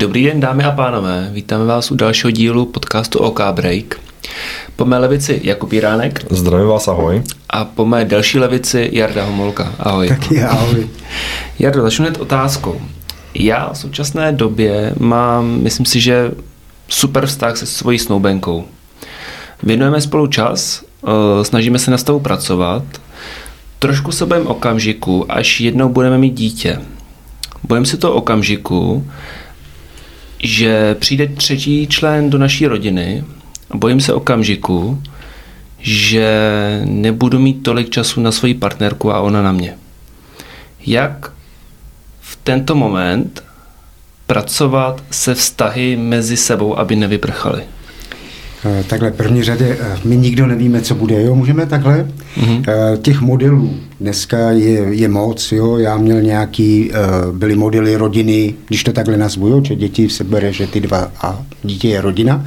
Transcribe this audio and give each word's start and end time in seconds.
Dobrý 0.00 0.24
den, 0.24 0.40
dámy 0.40 0.64
a 0.64 0.70
pánové. 0.70 1.30
Vítáme 1.32 1.64
vás 1.64 1.90
u 1.90 1.94
dalšího 1.94 2.30
dílu 2.30 2.66
podcastu 2.66 3.18
OK 3.18 3.40
Break. 3.52 4.00
Po 4.76 4.84
mé 4.84 4.98
levici 4.98 5.40
Jakub 5.44 5.72
Jiránek. 5.72 6.32
Zdravím 6.32 6.68
vás, 6.68 6.88
ahoj. 6.88 7.22
A 7.50 7.64
po 7.64 7.86
mé 7.86 8.04
další 8.04 8.38
levici 8.38 8.88
Jarda 8.92 9.24
Homolka. 9.24 9.72
Ahoj. 9.78 10.08
Taky 10.08 10.42
ahoj. 10.42 10.88
Jardo, 11.58 11.82
začnu 11.82 12.04
hned 12.04 12.20
otázkou. 12.20 12.80
Já 13.34 13.72
v 13.72 13.78
současné 13.78 14.32
době 14.32 14.94
mám, 14.98 15.60
myslím 15.60 15.86
si, 15.86 16.00
že 16.00 16.30
super 16.88 17.26
vztah 17.26 17.56
se 17.56 17.66
svojí 17.66 17.98
snoubenkou. 17.98 18.64
Věnujeme 19.62 20.00
spolu 20.00 20.26
čas, 20.26 20.84
eh, 21.06 21.44
snažíme 21.44 21.78
se 21.78 21.90
na 21.90 21.98
stavu 21.98 22.20
pracovat, 22.20 22.82
trošku 23.78 24.12
se 24.12 24.26
bojím 24.26 24.46
okamžiku, 24.46 25.32
až 25.32 25.60
jednou 25.60 25.88
budeme 25.88 26.18
mít 26.18 26.34
dítě. 26.34 26.80
Bojím 27.62 27.86
se 27.86 27.96
to 27.96 28.14
okamžiku, 28.14 29.06
že 30.42 30.94
přijde 30.94 31.26
třetí 31.26 31.86
člen 31.86 32.30
do 32.30 32.38
naší 32.38 32.66
rodiny 32.66 33.24
a 33.70 33.76
bojím 33.76 34.00
se 34.00 34.12
okamžiku, 34.12 35.02
že 35.78 36.30
nebudu 36.84 37.38
mít 37.38 37.62
tolik 37.62 37.90
času 37.90 38.20
na 38.20 38.32
svoji 38.32 38.54
partnerku 38.54 39.12
a 39.12 39.20
ona 39.20 39.42
na 39.42 39.52
mě. 39.52 39.76
Jak 40.86 41.32
v 42.20 42.38
tento 42.42 42.74
moment 42.74 43.44
pracovat 44.26 45.02
se 45.10 45.34
vztahy 45.34 45.96
mezi 45.96 46.36
sebou, 46.36 46.78
aby 46.78 46.96
nevyprchaly? 46.96 47.62
Eh, 48.64 48.84
takhle, 48.84 49.10
první 49.10 49.42
řadě, 49.42 49.76
eh, 49.80 49.98
my 50.04 50.16
nikdo 50.16 50.46
nevíme, 50.46 50.80
co 50.80 50.94
bude, 50.94 51.22
jo, 51.22 51.34
můžeme 51.34 51.66
takhle. 51.66 52.08
Mm-hmm. 52.40 52.62
Těch 53.02 53.20
modelů 53.20 53.74
dneska 54.00 54.50
je, 54.50 54.80
je 54.90 55.08
moc, 55.08 55.52
jo, 55.52 55.76
já 55.76 55.96
měl 55.96 56.22
nějaký, 56.22 56.90
byly 57.32 57.56
modely 57.56 57.96
rodiny, 57.96 58.54
když 58.68 58.84
to 58.84 58.92
takhle 58.92 59.16
nazvu, 59.16 59.48
jo, 59.48 59.62
že 59.64 59.74
děti 59.74 60.08
se 60.08 60.24
bere, 60.24 60.52
že 60.52 60.66
ty 60.66 60.80
dva 60.80 61.12
a 61.22 61.42
dítě 61.62 61.88
je 61.88 62.00
rodina. 62.00 62.46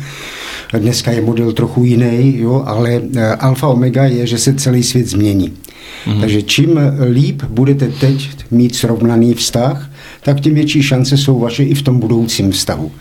Dneska 0.78 1.12
je 1.12 1.22
model 1.22 1.52
trochu 1.52 1.84
jiný, 1.84 2.38
jo, 2.38 2.64
ale 2.66 3.02
alfa 3.40 3.68
omega 3.68 4.06
je, 4.06 4.28
že 4.28 4.38
se 4.38 4.54
celý 4.54 4.84
svět 4.84 5.08
změní. 5.08 5.54
Mm-hmm. 6.08 6.20
Takže 6.22 6.42
čím 6.42 6.80
líp 7.12 7.44
budete 7.44 7.88
teď 7.88 8.30
mít 8.52 8.76
srovnaný 8.76 9.34
vztah, 9.34 9.90
tak 10.24 10.40
tím 10.40 10.54
větší 10.54 10.84
šance 10.84 11.18
jsou 11.18 11.40
vaše 11.40 11.64
i 11.64 11.74
v 11.74 11.82
tom 11.82 12.00
budoucím 12.00 12.52
vztahu. 12.52 12.92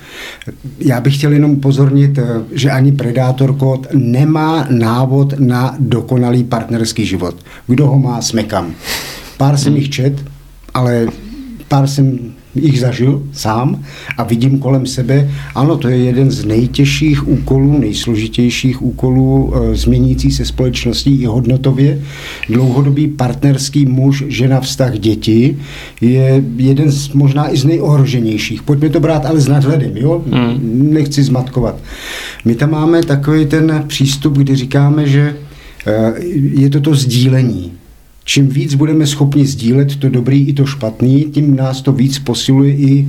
Já 0.79 1.01
bych 1.01 1.17
chtěl 1.17 1.33
jenom 1.33 1.51
upozornit, 1.51 2.19
eh, 2.19 2.25
že 2.53 2.71
ani 2.71 2.93
Predátor 2.93 3.57
kód 3.57 3.87
nemá 3.93 4.67
návod 4.71 5.35
na 5.39 5.77
dokonalý 5.79 6.45
partnerský 6.45 7.07
život. 7.07 7.35
Kdo 7.67 7.87
ho 7.87 7.99
má, 7.99 8.23
smekam. 8.23 8.75
Pár 9.37 9.57
jsem 9.57 9.77
jich 9.77 9.91
čet, 9.91 10.25
ale 10.75 11.07
pár 11.69 11.87
jsem 11.87 12.33
jich 12.55 12.81
zažil 12.81 13.23
sám 13.33 13.83
a 14.19 14.23
vidím 14.23 14.59
kolem 14.59 14.87
sebe, 14.87 15.31
ano, 15.55 15.77
to 15.77 15.89
je 15.89 15.97
jeden 15.97 16.31
z 16.31 16.45
nejtěžších 16.45 17.29
úkolů, 17.29 17.79
nejsložitějších 17.79 18.83
úkolů 18.83 19.53
e, 19.55 19.77
změnící 19.77 20.31
se 20.31 20.45
společností 20.45 21.23
i 21.23 21.25
hodnotově. 21.25 22.01
Dlouhodobý 22.49 23.09
partnerský 23.09 23.87
muž, 23.87 24.25
žena, 24.29 24.61
vztah, 24.61 24.99
děti 24.99 25.57
je 26.01 26.45
jeden 26.57 26.91
z 26.91 27.13
možná 27.13 27.53
i 27.53 27.57
z 27.57 27.65
nejohroženějších. 27.65 28.63
Pojďme 28.63 28.89
to 28.89 29.01
brát 29.01 29.27
ale 29.27 29.41
s 29.41 29.49
nadhledem, 29.49 29.97
jo? 29.97 30.25
Hmm. 30.31 30.93
Nechci 30.93 31.23
zmatkovat. 31.23 31.77
My 32.45 32.55
tam 32.55 32.71
máme 32.71 33.03
takový 33.03 33.47
ten 33.47 33.85
přístup, 33.87 34.39
kdy 34.39 34.57
říkáme, 34.57 35.07
že 35.07 35.37
e, 35.87 36.13
je 36.55 36.71
to 36.71 36.81
to 36.81 36.95
sdílení 36.95 37.73
čím 38.25 38.49
víc 38.49 38.75
budeme 38.75 39.07
schopni 39.07 39.47
sdílet 39.47 39.97
to 39.97 40.09
dobrý 40.09 40.49
i 40.49 40.53
to 40.53 40.67
špatný, 40.67 41.25
tím 41.25 41.57
nás 41.57 41.83
to 41.83 41.93
víc 41.93 42.19
posiluje 42.19 42.75
i 42.75 43.01
e, 43.01 43.07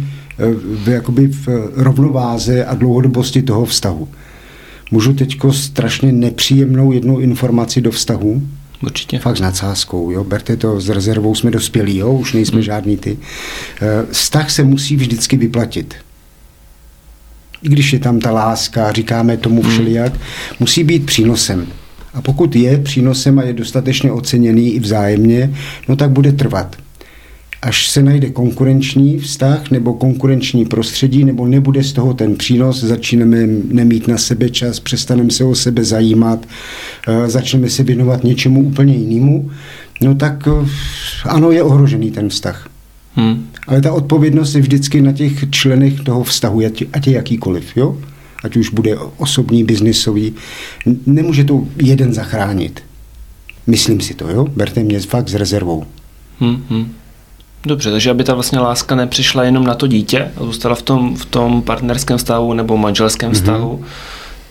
v, 0.83 0.89
jakoby 0.89 1.28
v 1.28 1.47
rovnováze 1.75 2.66
a 2.66 2.75
dlouhodobosti 2.75 3.42
toho 3.42 3.66
vztahu. 3.66 4.08
Můžu 4.92 5.14
teďko 5.14 5.53
strašně 5.53 6.11
nepříjemnou 6.11 6.92
jednu 6.92 7.20
informaci 7.20 7.82
do 7.82 7.92
vztahu? 7.92 8.42
Určitě. 8.83 9.20
Fakt 9.20 9.38
s 9.38 9.42
nadsázkou, 9.42 10.11
jo. 10.11 10.23
Berte 10.23 10.58
to 10.58 10.82
s 10.82 10.89
rezervou, 10.89 11.36
jsme 11.36 11.52
dospělí, 11.52 11.98
jo, 11.98 12.14
už 12.14 12.33
nejsme 12.33 12.55
hmm. 12.55 12.64
žádný 12.64 12.98
ty. 12.98 13.17
E, 13.82 14.05
vztah 14.11 14.52
se 14.52 14.64
musí 14.64 14.95
vždycky 14.95 15.38
vyplatit. 15.38 15.95
I 17.64 17.70
když 17.70 17.93
je 17.93 17.99
tam 17.99 18.20
ta 18.20 18.32
láska, 18.32 18.92
říkáme 18.92 19.38
tomu 19.38 19.61
hmm. 19.61 19.71
všelijak, 19.71 20.14
musí 20.59 20.83
být 20.83 21.05
přínosem. 21.05 21.67
A 22.14 22.22
pokud 22.22 22.56
je 22.56 22.78
přínosem 22.78 23.40
a 23.40 23.44
je 23.44 23.54
dostatečně 23.54 24.12
oceněný 24.12 24.74
i 24.74 24.80
vzájemně, 24.80 25.54
no 25.88 25.96
tak 25.96 26.12
bude 26.12 26.32
trvat. 26.32 26.76
Až 27.62 27.88
se 27.90 28.04
najde 28.04 28.30
konkurenční 28.30 29.20
vztah 29.20 29.72
nebo 29.72 29.94
konkurenční 29.94 30.66
prostředí, 30.66 31.24
nebo 31.26 31.48
nebude 31.48 31.84
z 31.84 31.94
toho 31.94 32.14
ten 32.14 32.36
přínos, 32.36 32.84
začneme 32.84 33.48
nemít 33.72 34.08
na 34.08 34.18
sebe 34.18 34.50
čas, 34.50 34.80
přestaneme 34.80 35.32
se 35.32 35.44
o 35.44 35.56
sebe 35.56 35.84
zajímat, 35.84 36.46
eh, 37.08 37.30
začneme 37.30 37.70
se 37.70 37.84
věnovat 37.84 38.24
něčemu 38.24 38.64
úplně 38.64 38.95
jinému, 38.95 39.52
no 40.02 40.16
tak 40.16 40.48
eh, 40.48 40.68
ano, 41.26 41.52
je 41.52 41.64
ohrožený 41.64 42.12
ten 42.12 42.30
vztah. 42.30 42.70
Hmm. 43.16 43.48
Ale 43.68 43.82
ta 43.82 43.94
odpovědnost 43.94 44.56
je 44.56 44.62
vždycky 44.62 45.02
na 45.02 45.12
těch 45.12 45.50
členech 45.50 46.00
toho 46.00 46.24
vztahu, 46.24 46.62
ať 46.94 47.08
je 47.08 47.14
jakýkoliv. 47.14 47.78
Jo? 47.78 47.98
Ať 48.43 48.55
už 48.55 48.70
bude 48.70 48.95
osobní, 49.17 49.64
biznisový, 49.64 50.36
nemůže 51.05 51.43
to 51.43 51.64
jeden 51.83 52.14
zachránit. 52.14 52.83
Myslím 53.67 54.02
si 54.02 54.14
to, 54.14 54.30
jo? 54.30 54.48
Berte 54.55 54.83
mě 54.83 54.99
fakt 54.99 55.30
s 55.30 55.36
rezervou. 55.36 55.86
Hmm, 56.39 56.64
hmm. 56.70 56.93
Dobře, 57.65 57.92
takže 57.92 58.11
aby 58.11 58.23
ta 58.23 58.33
vlastně 58.33 58.59
láska 58.59 58.95
nepřišla 58.95 59.43
jenom 59.43 59.64
na 59.64 59.76
to 59.76 59.87
dítě 59.87 60.32
a 60.37 60.43
zůstala 60.43 60.76
v 60.76 60.82
tom, 60.82 61.15
v 61.15 61.26
tom 61.26 61.61
partnerském 61.61 62.17
vztahu 62.17 62.53
nebo 62.53 62.77
manželském 62.77 63.32
mm-hmm. 63.32 63.33
vztahu, 63.33 63.86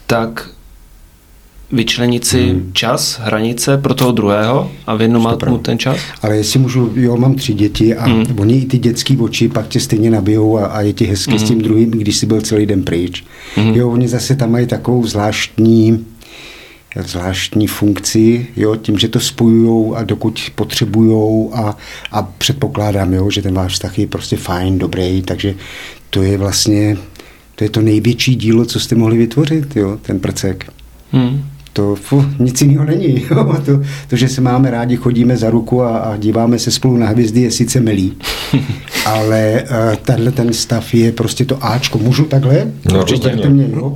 tak 0.07 0.51
vyčlenit 1.73 2.25
si 2.25 2.49
hmm. 2.49 2.71
čas, 2.73 3.21
hranice 3.23 3.79
pro 3.79 3.95
toho 3.95 4.13
druhého 4.13 4.71
a 4.87 4.95
věnovat 4.95 5.43
mu 5.49 5.59
ten 5.59 5.79
čas? 5.79 5.99
Ale 6.23 6.37
jestli 6.37 6.59
můžu, 6.59 6.93
jo, 6.95 7.17
mám 7.17 7.35
tři 7.35 7.55
děti 7.55 7.95
a 7.95 8.05
hmm. 8.05 8.25
oni 8.39 8.59
i 8.59 8.67
ty 8.67 8.79
dětský 8.79 9.19
oči 9.19 9.49
pak 9.49 9.69
tě 9.69 9.81
stejně 9.81 10.11
nabijou 10.11 10.59
a, 10.59 10.67
a 10.67 10.81
je 10.81 10.93
ti 10.93 11.05
hezky 11.05 11.31
hmm. 11.31 11.39
s 11.39 11.49
tím 11.49 11.63
druhým, 11.63 11.91
když 11.91 12.17
jsi 12.17 12.27
byl 12.27 12.41
celý 12.41 12.67
den 12.67 12.83
pryč. 12.83 13.25
Hmm. 13.57 13.75
Jo, 13.75 13.91
oni 13.91 14.09
zase 14.09 14.37
tam 14.37 14.51
mají 14.51 14.67
takovou 14.67 15.07
zvláštní 15.07 16.05
zvláštní 17.07 17.67
funkci, 17.67 18.47
jo, 18.57 18.77
tím, 18.77 18.99
že 18.99 19.09
to 19.09 19.21
spojují 19.21 19.95
a 19.95 20.03
dokud 20.03 20.41
potřebují 20.55 21.49
a, 21.53 21.77
a 22.13 22.23
předpokládám, 22.23 23.13
jo, 23.13 23.31
že 23.31 23.43
ten 23.43 23.55
váš 23.55 23.73
vztah 23.73 23.99
je 23.99 24.07
prostě 24.07 24.37
fajn, 24.37 24.79
dobrý, 24.79 25.23
takže 25.23 25.55
to 26.11 26.23
je 26.23 26.39
vlastně 26.39 26.97
to 27.55 27.65
je 27.65 27.71
to 27.71 27.81
největší 27.81 28.35
dílo, 28.35 28.65
co 28.65 28.81
jste 28.81 28.95
mohli 28.95 29.19
vytvořit, 29.19 29.77
jo, 29.77 29.99
ten 30.03 30.21
prcek. 30.21 30.73
Hmm 31.13 31.52
to 31.73 31.95
fu, 31.95 32.25
nic 32.39 32.61
jiného 32.61 32.85
není. 32.85 33.25
Jo? 33.31 33.57
To, 33.67 33.81
to, 34.09 34.17
že 34.17 34.29
se 34.29 34.41
máme 34.41 34.71
rádi, 34.71 34.97
chodíme 34.97 35.37
za 35.37 35.51
ruku 35.51 35.83
a, 35.83 35.99
a 35.99 36.17
díváme 36.17 36.59
se 36.59 36.71
spolu 36.71 36.97
na 36.97 37.07
hvězdy, 37.07 37.41
je 37.41 37.51
sice 37.51 37.81
milý, 37.81 38.13
ale 39.07 39.63
uh, 39.63 39.97
tenhle 39.97 40.33
ten 40.33 40.53
stav 40.53 40.95
je 40.95 41.13
prostě 41.13 41.45
to 41.45 41.65
Ačko. 41.65 41.99
Můžu 41.99 42.25
takhle? 42.25 42.73
No, 42.93 42.99
určitě. 42.99 43.37
Mě, 43.49 43.69
jo? 43.73 43.93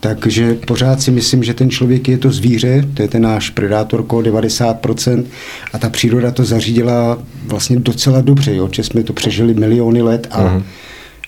Takže 0.00 0.54
pořád 0.54 1.02
si 1.02 1.10
myslím, 1.10 1.44
že 1.44 1.54
ten 1.54 1.70
člověk 1.70 2.08
je 2.08 2.18
to 2.18 2.30
zvíře, 2.30 2.84
to 2.94 3.02
je 3.02 3.08
ten 3.08 3.22
náš 3.22 3.50
predátor 3.50 4.02
90% 4.02 5.24
a 5.72 5.78
ta 5.78 5.90
příroda 5.90 6.30
to 6.30 6.44
zařídila 6.44 7.18
vlastně 7.46 7.76
docela 7.76 8.20
dobře, 8.20 8.54
jo? 8.54 8.68
že 8.72 8.84
jsme 8.84 9.02
to 9.02 9.12
přežili 9.12 9.54
miliony 9.54 10.02
let 10.02 10.26
a, 10.30 10.44
uh-huh. 10.44 10.62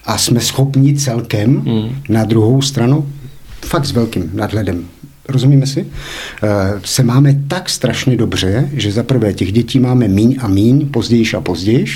a 0.06 0.18
jsme 0.18 0.40
schopni 0.40 0.94
celkem 0.94 1.62
uh-huh. 1.62 1.92
na 2.08 2.24
druhou 2.24 2.62
stranu 2.62 3.08
fakt 3.66 3.86
s 3.86 3.92
velkým 3.92 4.30
nadhledem 4.34 4.84
rozumíme 5.30 5.66
si, 5.66 5.86
eh, 6.42 6.48
se 6.84 7.02
máme 7.02 7.36
tak 7.48 7.68
strašně 7.68 8.16
dobře, 8.16 8.68
že 8.72 8.92
za 8.92 9.02
prvé 9.02 9.32
těch 9.32 9.52
dětí 9.52 9.80
máme 9.80 10.08
míň 10.08 10.36
a 10.40 10.48
míň, 10.48 10.88
později 10.88 11.24
a 11.36 11.40
později, 11.40 11.86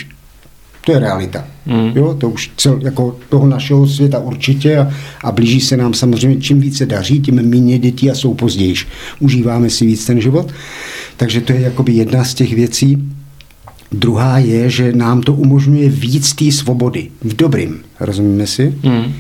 to 0.84 0.92
je 0.92 0.98
realita. 0.98 1.44
Mm. 1.66 1.92
Jo, 1.94 2.14
to 2.14 2.28
už 2.28 2.50
cel, 2.56 2.80
jako 2.82 3.16
toho 3.28 3.46
našeho 3.46 3.86
světa 3.86 4.18
určitě 4.18 4.78
a, 4.78 4.90
a 5.24 5.32
blíží 5.32 5.60
se 5.60 5.76
nám 5.76 5.94
samozřejmě, 5.94 6.40
čím 6.40 6.60
více 6.60 6.86
daří, 6.86 7.20
tím 7.20 7.34
méně 7.34 7.78
dětí 7.78 8.10
a 8.10 8.14
jsou 8.14 8.34
později. 8.34 8.74
Užíváme 9.20 9.70
si 9.70 9.86
víc 9.86 10.06
ten 10.06 10.20
život. 10.20 10.52
Takže 11.16 11.40
to 11.40 11.52
je 11.52 11.60
jakoby 11.60 11.92
jedna 11.92 12.24
z 12.24 12.34
těch 12.34 12.54
věcí. 12.54 12.98
Druhá 13.92 14.38
je, 14.38 14.70
že 14.70 14.92
nám 14.92 15.22
to 15.22 15.32
umožňuje 15.32 15.88
víc 15.88 16.32
té 16.34 16.52
svobody. 16.52 17.10
V 17.20 17.36
dobrým, 17.36 17.80
rozumíme 18.00 18.46
si? 18.46 18.74
Mm 18.82 19.12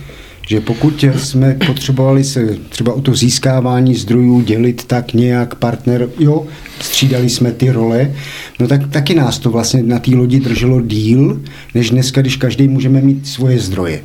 že 0.48 0.60
pokud 0.60 1.04
jsme 1.16 1.56
potřebovali 1.66 2.24
se 2.24 2.56
třeba 2.68 2.92
o 2.92 3.00
to 3.00 3.14
získávání 3.14 3.94
zdrojů 3.94 4.40
dělit 4.40 4.84
tak 4.84 5.12
nějak 5.12 5.54
partner, 5.54 6.08
jo, 6.18 6.46
střídali 6.80 7.30
jsme 7.30 7.52
ty 7.52 7.70
role, 7.70 8.14
no 8.60 8.68
tak 8.68 8.88
taky 8.90 9.14
nás 9.14 9.38
to 9.38 9.50
vlastně 9.50 9.82
na 9.82 9.98
té 9.98 10.10
lodi 10.10 10.40
drželo 10.40 10.80
díl, 10.80 11.40
než 11.74 11.90
dneska, 11.90 12.20
když 12.20 12.36
každý 12.36 12.68
můžeme 12.68 13.00
mít 13.00 13.26
svoje 13.26 13.60
zdroje. 13.60 14.02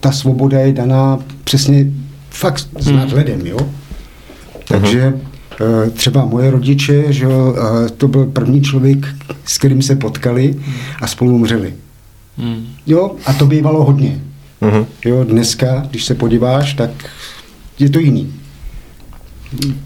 Ta 0.00 0.12
svoboda 0.12 0.58
je 0.58 0.72
daná 0.72 1.18
přesně 1.44 1.86
fakt 2.30 2.68
s 2.78 2.86
hmm. 2.86 2.96
nadhledem, 2.96 3.46
jo. 3.46 3.58
Takže 4.68 5.14
eh, 5.60 5.90
třeba 5.90 6.24
moje 6.24 6.50
rodiče, 6.50 7.12
že 7.12 7.26
to 7.96 8.08
byl 8.08 8.26
první 8.26 8.62
člověk, 8.62 9.06
s 9.44 9.58
kterým 9.58 9.82
se 9.82 9.96
potkali 9.96 10.54
a 11.00 11.06
spolu 11.06 11.34
umřeli. 11.34 11.74
Hmm. 12.38 12.66
Jo, 12.86 13.16
a 13.26 13.32
to 13.32 13.46
bývalo 13.46 13.84
hodně. 13.84 14.20
Uh-huh. 14.62 14.86
Jo, 15.04 15.24
dneska, 15.24 15.86
když 15.90 16.04
se 16.04 16.14
podíváš, 16.14 16.74
tak 16.74 16.90
je 17.78 17.90
to 17.90 17.98
jiný. 17.98 18.32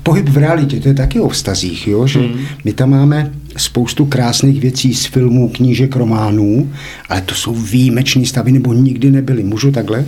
Pohyb 0.02 0.28
v 0.28 0.36
realitě, 0.36 0.80
to 0.80 0.88
je 0.88 0.94
taky 0.94 1.20
o 1.20 1.28
vztazích, 1.28 1.88
jo? 1.88 2.06
že 2.06 2.18
mm. 2.18 2.46
my 2.64 2.72
tam 2.72 2.90
máme 2.90 3.32
spoustu 3.56 4.04
krásných 4.06 4.60
věcí 4.60 4.94
z 4.94 5.06
filmů, 5.06 5.48
knížek, 5.48 5.96
románů, 5.96 6.72
ale 7.08 7.20
to 7.20 7.34
jsou 7.34 7.54
výjimečné 7.54 8.26
stavy, 8.26 8.52
nebo 8.52 8.72
nikdy 8.72 9.10
nebyly. 9.10 9.42
Můžu 9.42 9.72
takhle? 9.72 10.04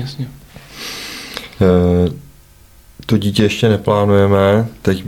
Jasně. 0.00 0.28
E, 1.60 2.26
to 3.06 3.18
dítě 3.18 3.42
ještě 3.42 3.68
neplánujeme, 3.68 4.66
teď 4.82 5.04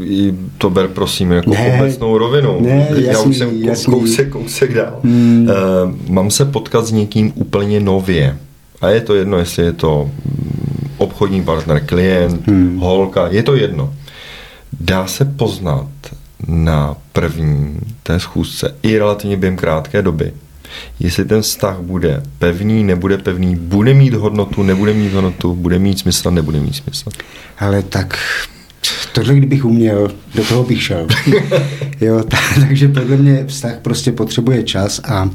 to 0.59 0.71
ber 0.71 0.89
prosím 0.89 1.33
jako 1.33 1.51
ne, 1.51 1.75
obecnou 1.79 2.19
rovinu. 2.19 2.61
Ne, 2.61 2.87
jasný, 2.91 3.05
Já 3.05 3.21
už 3.21 3.37
jsem 3.39 3.63
jasný. 3.63 3.95
kousek, 3.95 4.29
kousek 4.29 4.75
dál. 4.75 5.01
Mm. 5.03 5.49
E, 5.51 6.13
mám 6.13 6.31
se 6.31 6.45
potkat 6.45 6.87
s 6.87 6.93
někým 6.93 7.33
úplně 7.35 7.81
nově. 7.81 8.37
A 8.81 8.89
je 8.89 9.01
to 9.01 9.15
jedno, 9.15 9.39
jestli 9.39 9.65
je 9.65 9.73
to 9.73 10.11
obchodní 10.97 11.43
partner, 11.43 11.83
klient, 11.87 12.47
hmm. 12.47 12.79
holka, 12.79 13.29
je 13.31 13.43
to 13.43 13.57
jedno. 13.57 13.95
Dá 14.81 15.07
se 15.07 15.25
poznat 15.25 15.89
na 16.49 16.97
první 17.13 17.81
té 18.03 18.21
schůzce 18.21 18.75
i 18.83 18.99
relativně 18.99 19.37
během 19.37 19.57
krátké 19.57 20.03
doby, 20.03 20.33
jestli 21.01 21.25
ten 21.25 21.43
vztah 21.43 21.81
bude 21.81 22.23
pevný, 22.39 22.85
nebude 22.85 23.19
pevný, 23.19 23.57
bude 23.57 23.95
mít 23.95 24.15
hodnotu, 24.15 24.63
nebude 24.63 24.95
mít 24.95 25.13
hodnotu, 25.13 25.55
bude 25.55 25.79
mít 25.79 25.99
smysl, 25.99 26.31
nebude 26.31 26.61
mít 26.61 26.77
smysl. 26.77 27.11
Ale 27.59 27.83
tak 27.83 28.19
tohle 29.13 29.35
kdybych 29.35 29.65
uměl, 29.65 30.11
do 30.35 30.45
toho 30.45 30.65
bych 30.65 30.83
šel. 30.83 31.07
jo, 32.01 32.25
takže 32.61 32.89
podle 32.89 33.17
mě 33.17 33.45
vztah 33.47 33.79
prostě 33.83 34.13
potřebuje 34.13 34.63
čas 34.63 35.01
a 35.05 35.31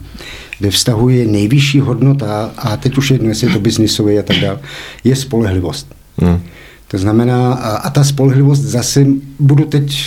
ve 0.59 0.69
vztahu 0.69 1.09
je 1.09 1.27
nejvyšší 1.27 1.79
hodnota, 1.79 2.51
a 2.57 2.77
teď 2.77 2.97
už 2.97 3.11
jedno, 3.11 3.29
jestli 3.29 3.47
je 3.47 3.53
to 3.53 3.59
biznisové 3.59 4.19
a 4.19 4.23
tak 4.23 4.39
dále, 4.39 4.59
je 5.03 5.15
spolehlivost. 5.15 5.95
Hmm. 6.17 6.39
To 6.87 6.97
znamená, 6.97 7.53
a, 7.53 7.75
a 7.75 7.89
ta 7.89 8.03
spolehlivost 8.03 8.61
zase, 8.61 9.05
budu 9.39 9.65
teď 9.65 10.05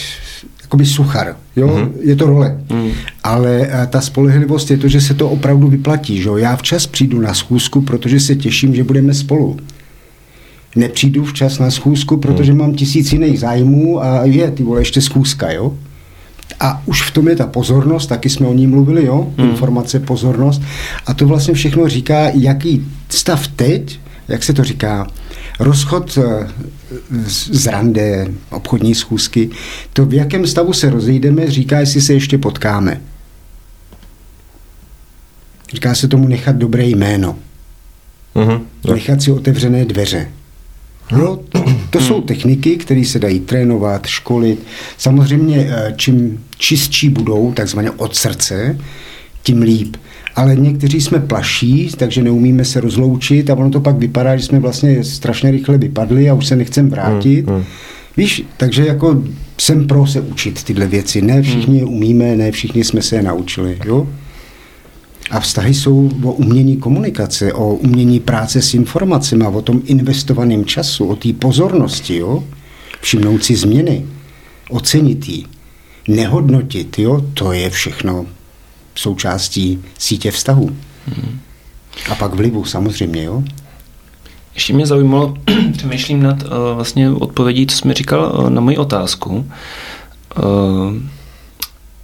jakoby 0.62 0.86
suchar, 0.86 1.36
jo, 1.56 1.68
hmm. 1.68 1.92
je 2.00 2.16
to 2.16 2.26
role, 2.26 2.60
hmm. 2.70 2.90
ale 3.24 3.70
ta 3.90 4.00
spolehlivost 4.00 4.70
je 4.70 4.76
to, 4.76 4.88
že 4.88 5.00
se 5.00 5.14
to 5.14 5.30
opravdu 5.30 5.68
vyplatí, 5.68 6.22
že 6.22 6.28
jo, 6.28 6.36
já 6.36 6.56
včas 6.56 6.86
přijdu 6.86 7.20
na 7.20 7.34
schůzku, 7.34 7.80
protože 7.80 8.20
se 8.20 8.36
těším, 8.36 8.74
že 8.74 8.84
budeme 8.84 9.14
spolu. 9.14 9.56
Nepřijdu 10.76 11.24
včas 11.24 11.58
na 11.58 11.70
schůzku, 11.70 12.16
protože 12.16 12.52
hmm. 12.52 12.60
mám 12.60 12.74
tisíc 12.74 13.12
jiných 13.12 13.40
zájmů 13.40 14.02
a 14.02 14.24
je, 14.24 14.50
ty 14.50 14.62
vole, 14.62 14.80
ještě 14.80 15.00
schůzka, 15.00 15.52
jo. 15.52 15.74
A 16.60 16.82
už 16.86 17.02
v 17.02 17.10
tom 17.10 17.28
je 17.28 17.36
ta 17.36 17.46
pozornost, 17.46 18.06
taky 18.06 18.30
jsme 18.30 18.46
o 18.46 18.52
ní 18.52 18.66
mluvili, 18.66 19.06
jo? 19.06 19.32
Hmm. 19.38 19.50
Informace, 19.50 20.00
pozornost. 20.00 20.62
A 21.06 21.14
to 21.14 21.26
vlastně 21.26 21.54
všechno 21.54 21.88
říká, 21.88 22.30
jaký 22.34 22.86
stav 23.08 23.48
teď, 23.48 24.00
jak 24.28 24.42
se 24.42 24.52
to 24.52 24.64
říká, 24.64 25.06
rozchod 25.60 26.18
eh, 26.18 26.48
z 27.26 27.66
rande, 27.66 28.28
obchodní 28.50 28.94
schůzky, 28.94 29.50
to 29.92 30.06
v 30.06 30.14
jakém 30.14 30.46
stavu 30.46 30.72
se 30.72 30.90
rozejdeme, 30.90 31.50
říká, 31.50 31.80
jestli 31.80 32.00
se 32.00 32.12
ještě 32.12 32.38
potkáme. 32.38 33.00
Říká 35.74 35.94
se 35.94 36.08
tomu 36.08 36.28
nechat 36.28 36.56
dobré 36.56 36.86
jméno. 36.86 37.36
Uh-huh. 38.34 38.60
Nechat 38.92 39.22
si 39.22 39.32
otevřené 39.32 39.84
dveře. 39.84 40.28
No, 41.12 41.36
to, 41.36 41.64
to 41.90 42.00
jsou 42.00 42.20
techniky, 42.20 42.76
které 42.76 43.04
se 43.04 43.18
dají 43.18 43.40
trénovat, 43.40 44.06
školit. 44.06 44.62
Samozřejmě, 44.98 45.68
eh, 45.70 45.94
čím 45.96 46.44
čistší 46.58 47.08
budou, 47.08 47.52
takzvaně 47.52 47.90
od 47.90 48.16
srdce, 48.16 48.78
tím 49.42 49.62
líp. 49.62 49.96
Ale 50.36 50.56
někteří 50.56 51.00
jsme 51.00 51.18
plaší, 51.18 51.90
takže 51.96 52.22
neumíme 52.22 52.64
se 52.64 52.80
rozloučit 52.80 53.50
a 53.50 53.54
ono 53.54 53.70
to 53.70 53.80
pak 53.80 53.96
vypadá, 53.96 54.36
že 54.36 54.42
jsme 54.42 54.58
vlastně 54.58 55.04
strašně 55.04 55.50
rychle 55.50 55.78
vypadli 55.78 56.30
a 56.30 56.34
už 56.34 56.46
se 56.46 56.56
nechcem 56.56 56.90
vrátit. 56.90 57.46
Hmm, 57.46 57.56
hmm. 57.56 57.64
Víš, 58.16 58.42
takže 58.56 58.86
jako 58.86 59.22
jsem 59.58 59.86
pro 59.86 60.06
se 60.06 60.20
učit 60.20 60.62
tyhle 60.64 60.86
věci. 60.86 61.22
Ne 61.22 61.42
všichni 61.42 61.78
hmm. 61.78 61.88
umíme, 61.88 62.36
ne 62.36 62.52
všichni 62.52 62.84
jsme 62.84 63.02
se 63.02 63.16
je 63.16 63.22
naučili. 63.22 63.78
Jo? 63.84 64.08
A 65.30 65.40
vztahy 65.40 65.74
jsou 65.74 66.10
o 66.22 66.32
umění 66.32 66.76
komunikace, 66.76 67.52
o 67.52 67.74
umění 67.74 68.20
práce 68.20 68.62
s 68.62 68.74
informacemi, 68.74 69.46
o 69.46 69.62
tom 69.62 69.82
investovaném 69.84 70.64
času, 70.64 71.06
o 71.06 71.16
té 71.16 71.32
pozornosti, 71.32 72.16
jo? 72.16 72.44
všimnout 73.00 73.44
si 73.44 73.56
změny, 73.56 74.06
ocenit 74.70 75.28
ji, 75.28 75.44
nehodnotit, 76.08 76.98
jo? 76.98 77.24
to 77.34 77.52
je 77.52 77.70
všechno 77.70 78.26
součástí 78.94 79.84
sítě 79.98 80.30
vztahu. 80.30 80.76
Hmm. 81.06 81.40
A 82.10 82.14
pak 82.14 82.34
vlivu 82.34 82.64
samozřejmě, 82.64 83.24
jo? 83.24 83.42
Ještě 84.54 84.72
mě 84.72 84.86
zajímalo, 84.86 85.34
přemýšlím 85.72 86.22
nad 86.22 86.42
uh, 86.42 86.50
vlastně 86.74 87.10
odpovědí, 87.10 87.66
co 87.66 87.76
jsi 87.76 87.88
mi 87.88 87.94
říkal 87.94 88.32
uh, 88.38 88.50
na 88.50 88.60
moji 88.60 88.76
otázku. 88.76 89.50
Uh, 90.38 90.94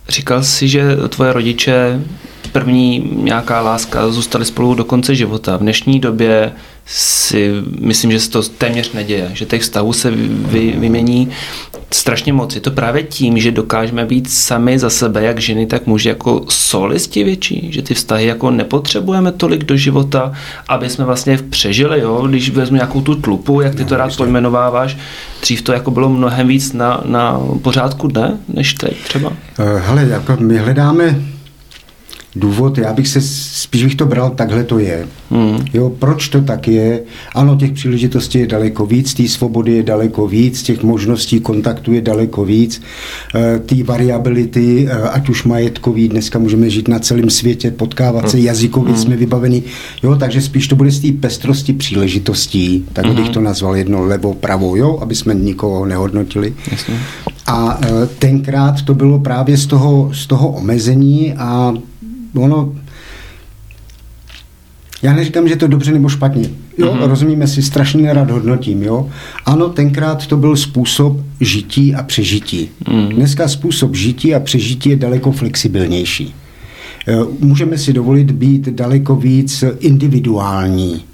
říkal 0.08 0.42
jsi, 0.42 0.68
že 0.68 0.96
tvoje 1.08 1.32
rodiče 1.32 2.00
první 2.48 3.10
nějaká 3.16 3.60
láska, 3.60 4.10
zůstali 4.10 4.44
spolu 4.44 4.74
do 4.74 4.84
konce 4.84 5.14
života. 5.14 5.56
V 5.56 5.60
dnešní 5.60 6.00
době 6.00 6.52
si 6.86 7.52
myslím, 7.80 8.12
že 8.12 8.20
se 8.20 8.30
to 8.30 8.42
téměř 8.42 8.92
neděje, 8.92 9.30
že 9.32 9.44
těch 9.44 9.62
vztahů 9.62 9.92
se 9.92 10.10
vy, 10.10 10.74
vymění 10.78 11.28
strašně 11.90 12.32
moc. 12.32 12.54
Je 12.54 12.60
to 12.60 12.70
právě 12.70 13.02
tím, 13.02 13.38
že 13.38 13.50
dokážeme 13.50 14.04
být 14.04 14.30
sami 14.30 14.78
za 14.78 14.90
sebe, 14.90 15.22
jak 15.22 15.40
ženy, 15.40 15.66
tak 15.66 15.86
muži, 15.86 16.08
jako 16.08 16.44
solisti 16.48 17.24
větší, 17.24 17.68
že 17.72 17.82
ty 17.82 17.94
vztahy 17.94 18.26
jako 18.26 18.50
nepotřebujeme 18.50 19.32
tolik 19.32 19.64
do 19.64 19.76
života, 19.76 20.32
aby 20.68 20.90
jsme 20.90 21.04
vlastně 21.04 21.38
přežili, 21.50 22.00
jo? 22.00 22.26
když 22.26 22.50
vezmu 22.50 22.76
nějakou 22.76 23.00
tu 23.00 23.14
tlupu, 23.14 23.60
jak 23.60 23.74
ty 23.74 23.82
no, 23.82 23.88
to 23.88 23.96
rád 23.96 24.16
pojmenováváš, 24.16 24.96
dřív 25.40 25.62
to 25.62 25.72
jako 25.72 25.90
bylo 25.90 26.08
mnohem 26.08 26.48
víc 26.48 26.72
na, 26.72 27.00
na 27.04 27.40
pořádku 27.62 28.08
dne, 28.08 28.38
než 28.48 28.74
teď 28.74 29.04
třeba? 29.04 29.32
Eh, 29.58 29.78
hele, 29.78 30.06
jako 30.08 30.36
my 30.40 30.58
hledáme 30.58 31.31
důvod, 32.36 32.78
já 32.78 32.92
bych 32.92 33.08
se 33.08 33.20
spíš 33.20 33.84
bych 33.84 33.94
to 33.94 34.06
bral, 34.06 34.30
takhle 34.30 34.64
to 34.64 34.78
je. 34.78 35.06
Hmm. 35.30 35.58
Jo, 35.74 35.90
proč 35.98 36.28
to 36.28 36.40
tak 36.40 36.68
je? 36.68 37.02
Ano, 37.34 37.56
těch 37.56 37.72
příležitostí 37.72 38.38
je 38.38 38.46
daleko 38.46 38.86
víc, 38.86 39.14
té 39.14 39.28
svobody 39.28 39.72
je 39.72 39.82
daleko 39.82 40.26
víc, 40.26 40.62
těch 40.62 40.82
možností 40.82 41.40
kontaktu 41.40 41.92
je 41.92 42.00
daleko 42.00 42.44
víc, 42.44 42.82
e, 43.34 43.58
té 43.58 43.82
variability, 43.82 44.88
e, 44.88 45.02
ať 45.02 45.28
už 45.28 45.44
majetkový, 45.44 46.08
dneska 46.08 46.38
můžeme 46.38 46.70
žít 46.70 46.88
na 46.88 46.98
celém 46.98 47.30
světě, 47.30 47.70
potkávat 47.70 48.30
se, 48.30 48.36
hmm. 48.36 48.46
jazykově 48.46 48.92
hmm. 48.92 49.02
jsme 49.02 49.16
vybaveni, 49.16 49.62
jo, 50.02 50.16
takže 50.16 50.40
spíš 50.40 50.68
to 50.68 50.76
bude 50.76 50.90
z 50.90 51.00
té 51.00 51.12
pestrosti 51.20 51.72
příležitostí, 51.72 52.84
tak 52.92 53.06
hmm. 53.06 53.16
bych 53.16 53.28
to 53.28 53.40
nazval 53.40 53.76
jedno 53.76 54.02
levo, 54.02 54.34
pravo, 54.34 54.76
jo, 54.76 54.98
aby 55.02 55.14
jsme 55.14 55.34
nikoho 55.34 55.86
nehodnotili. 55.86 56.54
Jasně. 56.70 56.94
A 57.46 57.80
e, 57.82 58.06
tenkrát 58.06 58.82
to 58.82 58.94
bylo 58.94 59.18
právě 59.18 59.56
z 59.56 59.66
toho, 59.66 60.10
z 60.14 60.26
toho 60.26 60.48
omezení 60.48 61.32
a 61.32 61.74
ono, 62.34 62.72
já 65.02 65.12
neříkám, 65.12 65.48
že 65.48 65.56
to 65.56 65.66
dobře 65.66 65.92
nebo 65.92 66.08
špatně. 66.08 66.50
Jo, 66.78 66.94
mm-hmm. 66.94 67.06
rozumíme 67.06 67.46
si, 67.46 67.62
strašně 67.62 68.02
nerad 68.02 68.30
hodnotím. 68.30 68.82
Jo? 68.82 69.10
Ano, 69.46 69.68
tenkrát 69.68 70.26
to 70.26 70.36
byl 70.36 70.56
způsob 70.56 71.20
žití 71.40 71.94
a 71.94 72.02
přežití. 72.02 72.68
Mm. 72.92 73.08
Dneska 73.08 73.48
způsob 73.48 73.94
žití 73.94 74.34
a 74.34 74.40
přežití 74.40 74.90
je 74.90 74.96
daleko 74.96 75.32
flexibilnější. 75.32 76.34
E, 77.08 77.16
můžeme 77.40 77.78
si 77.78 77.92
dovolit 77.92 78.30
být 78.30 78.68
daleko 78.68 79.16
víc 79.16 79.64
individuální. 79.80 81.04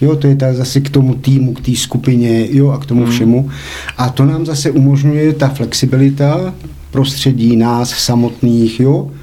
Jo, 0.00 0.16
to 0.16 0.26
je 0.26 0.36
ta 0.36 0.54
zase 0.54 0.80
k 0.80 0.90
tomu 0.90 1.14
týmu, 1.14 1.52
k 1.52 1.60
té 1.60 1.76
skupině 1.76 2.46
jo, 2.50 2.68
a 2.68 2.78
k 2.78 2.86
tomu 2.86 3.04
mm. 3.04 3.10
všemu. 3.10 3.50
A 3.98 4.08
to 4.08 4.24
nám 4.24 4.46
zase 4.46 4.70
umožňuje 4.70 5.32
ta 5.32 5.48
flexibilita 5.48 6.54
prostředí 6.90 7.56
nás 7.56 7.90
samotných, 7.90 8.80
jo, 8.80 9.10
Eh, 9.10 9.21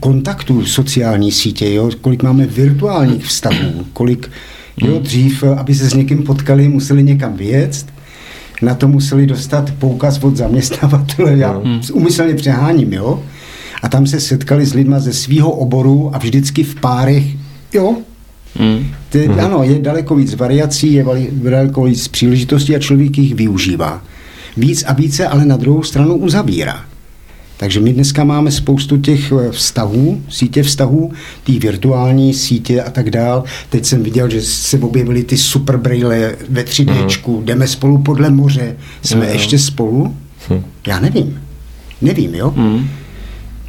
kontaktů 0.00 0.66
sociální 0.66 1.32
sítě, 1.32 1.74
jo? 1.74 1.90
kolik 2.00 2.22
máme 2.22 2.46
virtuálních 2.46 3.24
vztahů, 3.24 3.86
kolik 3.92 4.30
jo, 4.76 4.94
hmm. 4.94 5.02
dřív, 5.02 5.42
eh, 5.42 5.48
aby 5.48 5.74
se 5.74 5.90
s 5.90 5.94
někým 5.94 6.22
potkali, 6.22 6.68
museli 6.68 7.02
někam 7.02 7.34
vyjet, 7.36 7.86
na 8.62 8.74
to 8.74 8.88
museli 8.88 9.26
dostat 9.26 9.72
poukaz 9.78 10.18
od 10.18 10.36
zaměstnavatele, 10.36 11.36
já 11.36 11.52
hmm. 11.52 11.80
umyslně 11.92 12.34
přeháním, 12.34 12.92
jo? 12.92 13.22
A 13.82 13.88
tam 13.88 14.06
se 14.06 14.20
setkali 14.20 14.66
s 14.66 14.74
lidma 14.74 15.00
ze 15.00 15.12
svého 15.12 15.50
oboru 15.50 16.10
a 16.14 16.18
vždycky 16.18 16.62
v 16.62 16.74
párech, 16.74 17.24
jo? 17.72 17.96
Hmm. 18.54 18.86
Ty, 19.08 19.26
hmm. 19.26 19.40
Ano, 19.40 19.62
je 19.62 19.78
daleko 19.78 20.14
víc 20.14 20.34
variací, 20.34 20.92
je 20.92 21.04
daleko 21.32 21.84
víc 21.84 22.08
příležitostí 22.08 22.76
a 22.76 22.78
člověk 22.78 23.18
jich 23.18 23.34
využívá. 23.34 24.02
Víc 24.56 24.84
a 24.86 24.92
více, 24.92 25.26
ale 25.26 25.44
na 25.44 25.56
druhou 25.56 25.82
stranu 25.82 26.16
uzavírá. 26.16 26.89
Takže 27.60 27.80
my 27.80 27.92
dneska 27.92 28.24
máme 28.24 28.50
spoustu 28.50 28.96
těch 28.96 29.32
eh, 29.32 29.50
vztahů, 29.50 30.22
sítě 30.28 30.62
vztahů, 30.62 31.12
ty 31.44 31.58
virtuální 31.58 32.34
sítě 32.34 32.82
a 32.82 32.90
tak 32.90 33.10
dál. 33.10 33.44
Teď 33.70 33.84
jsem 33.84 34.02
viděl, 34.02 34.30
že 34.30 34.42
se 34.42 34.78
objevily 34.78 35.22
ty 35.22 35.36
super 35.36 35.76
braille 35.76 36.36
ve 36.48 36.62
3D, 36.62 37.02
mm. 37.28 37.44
jdeme 37.44 37.66
spolu 37.66 37.98
podle 37.98 38.30
moře, 38.30 38.76
jsme 39.02 39.26
mm. 39.26 39.32
ještě 39.32 39.58
spolu? 39.58 40.16
Mm. 40.50 40.62
Já 40.86 41.00
nevím. 41.00 41.40
Nevím, 42.02 42.34
jo? 42.34 42.52
Mm. 42.56 42.88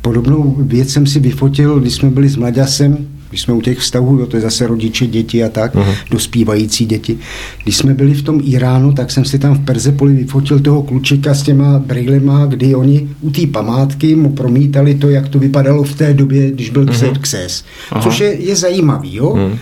Podobnou 0.01 0.55
věc 0.60 0.89
jsem 0.89 1.07
si 1.07 1.19
vyfotil, 1.19 1.79
když 1.79 1.93
jsme 1.93 2.10
byli 2.10 2.29
s 2.29 2.36
Mlaďasem 2.36 3.07
když 3.32 3.42
jsme 3.42 3.54
u 3.54 3.62
těch 3.62 3.80
vztahů, 3.80 4.18
jo, 4.20 4.26
to 4.26 4.38
je 4.38 4.42
zase 4.42 4.68
rodiče, 4.68 5.08
děti 5.08 5.44
a 5.44 5.50
tak, 5.50 5.76
uh-huh. 5.76 5.96
dospívající 6.12 6.86
děti. 6.86 7.18
Když 7.64 7.78
jsme 7.78 7.94
byli 7.94 8.14
v 8.14 8.24
tom 8.24 8.42
Iránu, 8.44 8.94
tak 8.94 9.12
jsem 9.12 9.26
si 9.26 9.40
tam 9.40 9.56
v 9.56 9.66
Perzepoli 9.66 10.14
vyfotil 10.14 10.60
toho 10.60 10.84
klučika 10.84 11.34
s 11.34 11.44
těma 11.44 11.80
brýlema, 11.80 12.46
kdy 12.46 12.76
oni 12.76 13.08
u 13.22 13.32
té 13.32 13.48
památky 13.48 14.16
mu 14.16 14.30
promítali 14.30 14.96
to, 14.96 15.10
jak 15.10 15.30
to 15.30 15.40
vypadalo 15.40 15.84
v 15.84 15.96
té 15.96 16.14
době, 16.14 16.52
když 16.52 16.70
byl 16.70 16.86
uh-huh. 16.86 16.92
Xerxes. 16.92 17.64
Což 18.02 18.20
je, 18.20 18.42
je 18.42 18.56
zajímavý, 18.56 19.16
jo. 19.16 19.30
Uh-huh. 19.30 19.58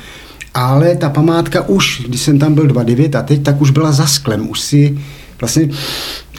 Ale 0.53 0.95
ta 0.95 1.09
památka 1.09 1.69
už, 1.69 2.03
když 2.07 2.21
jsem 2.21 2.39
tam 2.39 2.53
byl 2.53 2.67
2.9 2.67 3.19
a 3.19 3.21
teď, 3.21 3.43
tak 3.43 3.61
už 3.61 3.71
byla 3.71 3.91
za 3.91 4.07
sklem, 4.07 4.49
už 4.49 4.59
si 4.59 4.97
vlastně 5.41 5.69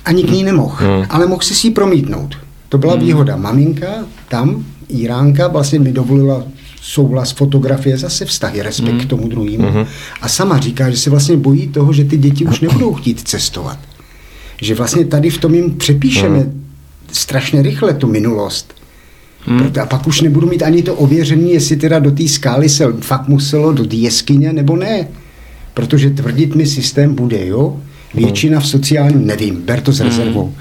ani 0.04 0.24
k 0.24 0.30
ní 0.30 0.42
nemohl, 0.44 0.76
uh-huh. 0.80 1.06
ale 1.10 1.26
mohl 1.26 1.42
si 1.42 1.54
si 1.54 1.66
ji 1.66 1.70
promítnout. 1.70 2.36
To 2.68 2.78
byla 2.78 2.96
uh-huh. 2.96 3.04
výhoda. 3.04 3.36
Maminka 3.36 3.86
tam, 4.28 4.64
Iránka, 4.88 5.48
vlastně 5.48 5.78
mi 5.78 5.92
dovolila 5.92 6.44
souhlas, 6.82 7.32
fotografie, 7.32 7.98
zase 7.98 8.24
vztahy, 8.24 8.62
respekt 8.62 8.92
mm. 8.92 9.00
k 9.00 9.06
tomu 9.06 9.28
druhému. 9.28 9.64
Mm-hmm. 9.64 9.86
A 10.20 10.28
sama 10.28 10.58
říká, 10.58 10.90
že 10.90 10.96
se 10.96 11.10
vlastně 11.10 11.36
bojí 11.36 11.68
toho, 11.68 11.92
že 11.92 12.04
ty 12.04 12.16
děti 12.16 12.44
už 12.44 12.60
nebudou 12.60 12.94
chtít 12.94 13.28
cestovat. 13.28 13.78
Že 14.62 14.74
vlastně 14.74 15.04
tady 15.04 15.30
v 15.30 15.38
tom 15.38 15.54
jim 15.54 15.76
přepíšeme 15.76 16.38
mm. 16.38 16.64
strašně 17.12 17.62
rychle 17.62 17.94
tu 17.94 18.06
minulost. 18.06 18.74
Hmm. 19.46 19.58
Proto, 19.58 19.80
a 19.80 19.86
pak 19.86 20.06
už 20.06 20.20
nebudu 20.20 20.46
mít 20.46 20.62
ani 20.62 20.82
to 20.82 20.94
ověření, 20.94 21.52
jestli 21.52 21.76
teda 21.76 21.98
do 21.98 22.10
té 22.10 22.28
skály 22.28 22.68
se 22.68 22.92
fakt 23.00 23.28
muselo 23.28 23.72
do 23.72 23.86
té 23.86 23.96
jeskyně 23.96 24.52
nebo 24.52 24.76
ne. 24.76 25.08
Protože 25.74 26.10
tvrdit 26.10 26.54
mi 26.54 26.66
systém 26.66 27.14
bude, 27.14 27.46
jo? 27.46 27.80
Většina 28.14 28.60
v 28.60 28.66
sociálním, 28.66 29.26
nevím, 29.26 29.62
ber 29.62 29.80
to 29.80 29.92
s 29.92 30.00
rezervou. 30.00 30.44
Hmm. 30.44 30.54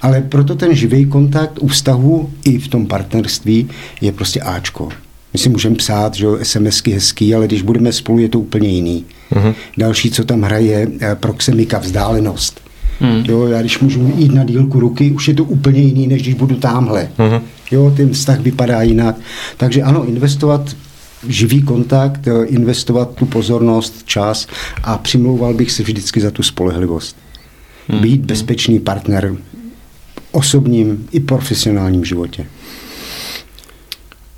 Ale 0.00 0.20
proto 0.20 0.54
ten 0.54 0.74
živý 0.74 1.06
kontakt 1.06 1.58
u 1.60 1.68
vztahu 1.68 2.30
i 2.44 2.58
v 2.58 2.68
tom 2.68 2.86
partnerství 2.86 3.68
je 4.00 4.12
prostě 4.12 4.40
Ačko. 4.40 4.88
My 5.34 5.38
si 5.38 5.48
můžeme 5.48 5.76
psát, 5.76 6.14
že 6.14 6.26
SMSky 6.42 6.90
hezký, 6.90 7.34
ale 7.34 7.46
když 7.46 7.62
budeme 7.62 7.92
spolu, 7.92 8.18
je 8.18 8.28
to 8.28 8.40
úplně 8.40 8.68
jiný. 8.68 9.04
Uh-huh. 9.32 9.54
Další, 9.78 10.10
co 10.10 10.24
tam 10.24 10.42
hraje, 10.42 10.70
je 10.70 10.88
eh, 11.00 11.14
proxemika, 11.14 11.78
vzdálenost. 11.78 12.60
Hmm. 13.00 13.24
Jo, 13.28 13.46
já 13.46 13.60
když 13.60 13.78
můžu 13.78 14.12
jít 14.16 14.34
na 14.34 14.44
dílku 14.44 14.80
ruky, 14.80 15.10
už 15.10 15.28
je 15.28 15.34
to 15.34 15.44
úplně 15.44 15.80
jiný, 15.80 16.06
než 16.06 16.22
když 16.22 16.34
budu 16.34 16.56
tamhle. 16.56 17.10
Uh-huh. 17.18 17.42
Jo, 17.70 17.92
ten 17.96 18.12
vztah 18.12 18.40
vypadá 18.40 18.82
jinak. 18.82 19.16
Takže 19.56 19.82
ano, 19.82 20.04
investovat 20.04 20.76
živý 21.28 21.62
kontakt, 21.62 22.28
eh, 22.28 22.44
investovat 22.44 23.14
tu 23.14 23.26
pozornost, 23.26 24.02
čas 24.04 24.46
a 24.82 24.98
přimlouval 24.98 25.54
bych 25.54 25.72
se 25.72 25.82
vždycky 25.82 26.20
za 26.20 26.30
tu 26.30 26.42
spolehlivost. 26.42 27.16
Hmm. 27.88 28.00
Být 28.00 28.20
bezpečný 28.20 28.80
partner 28.80 29.32
v 29.32 29.38
osobním 30.32 31.08
i 31.12 31.20
profesionálním 31.20 32.04
životě. 32.04 32.46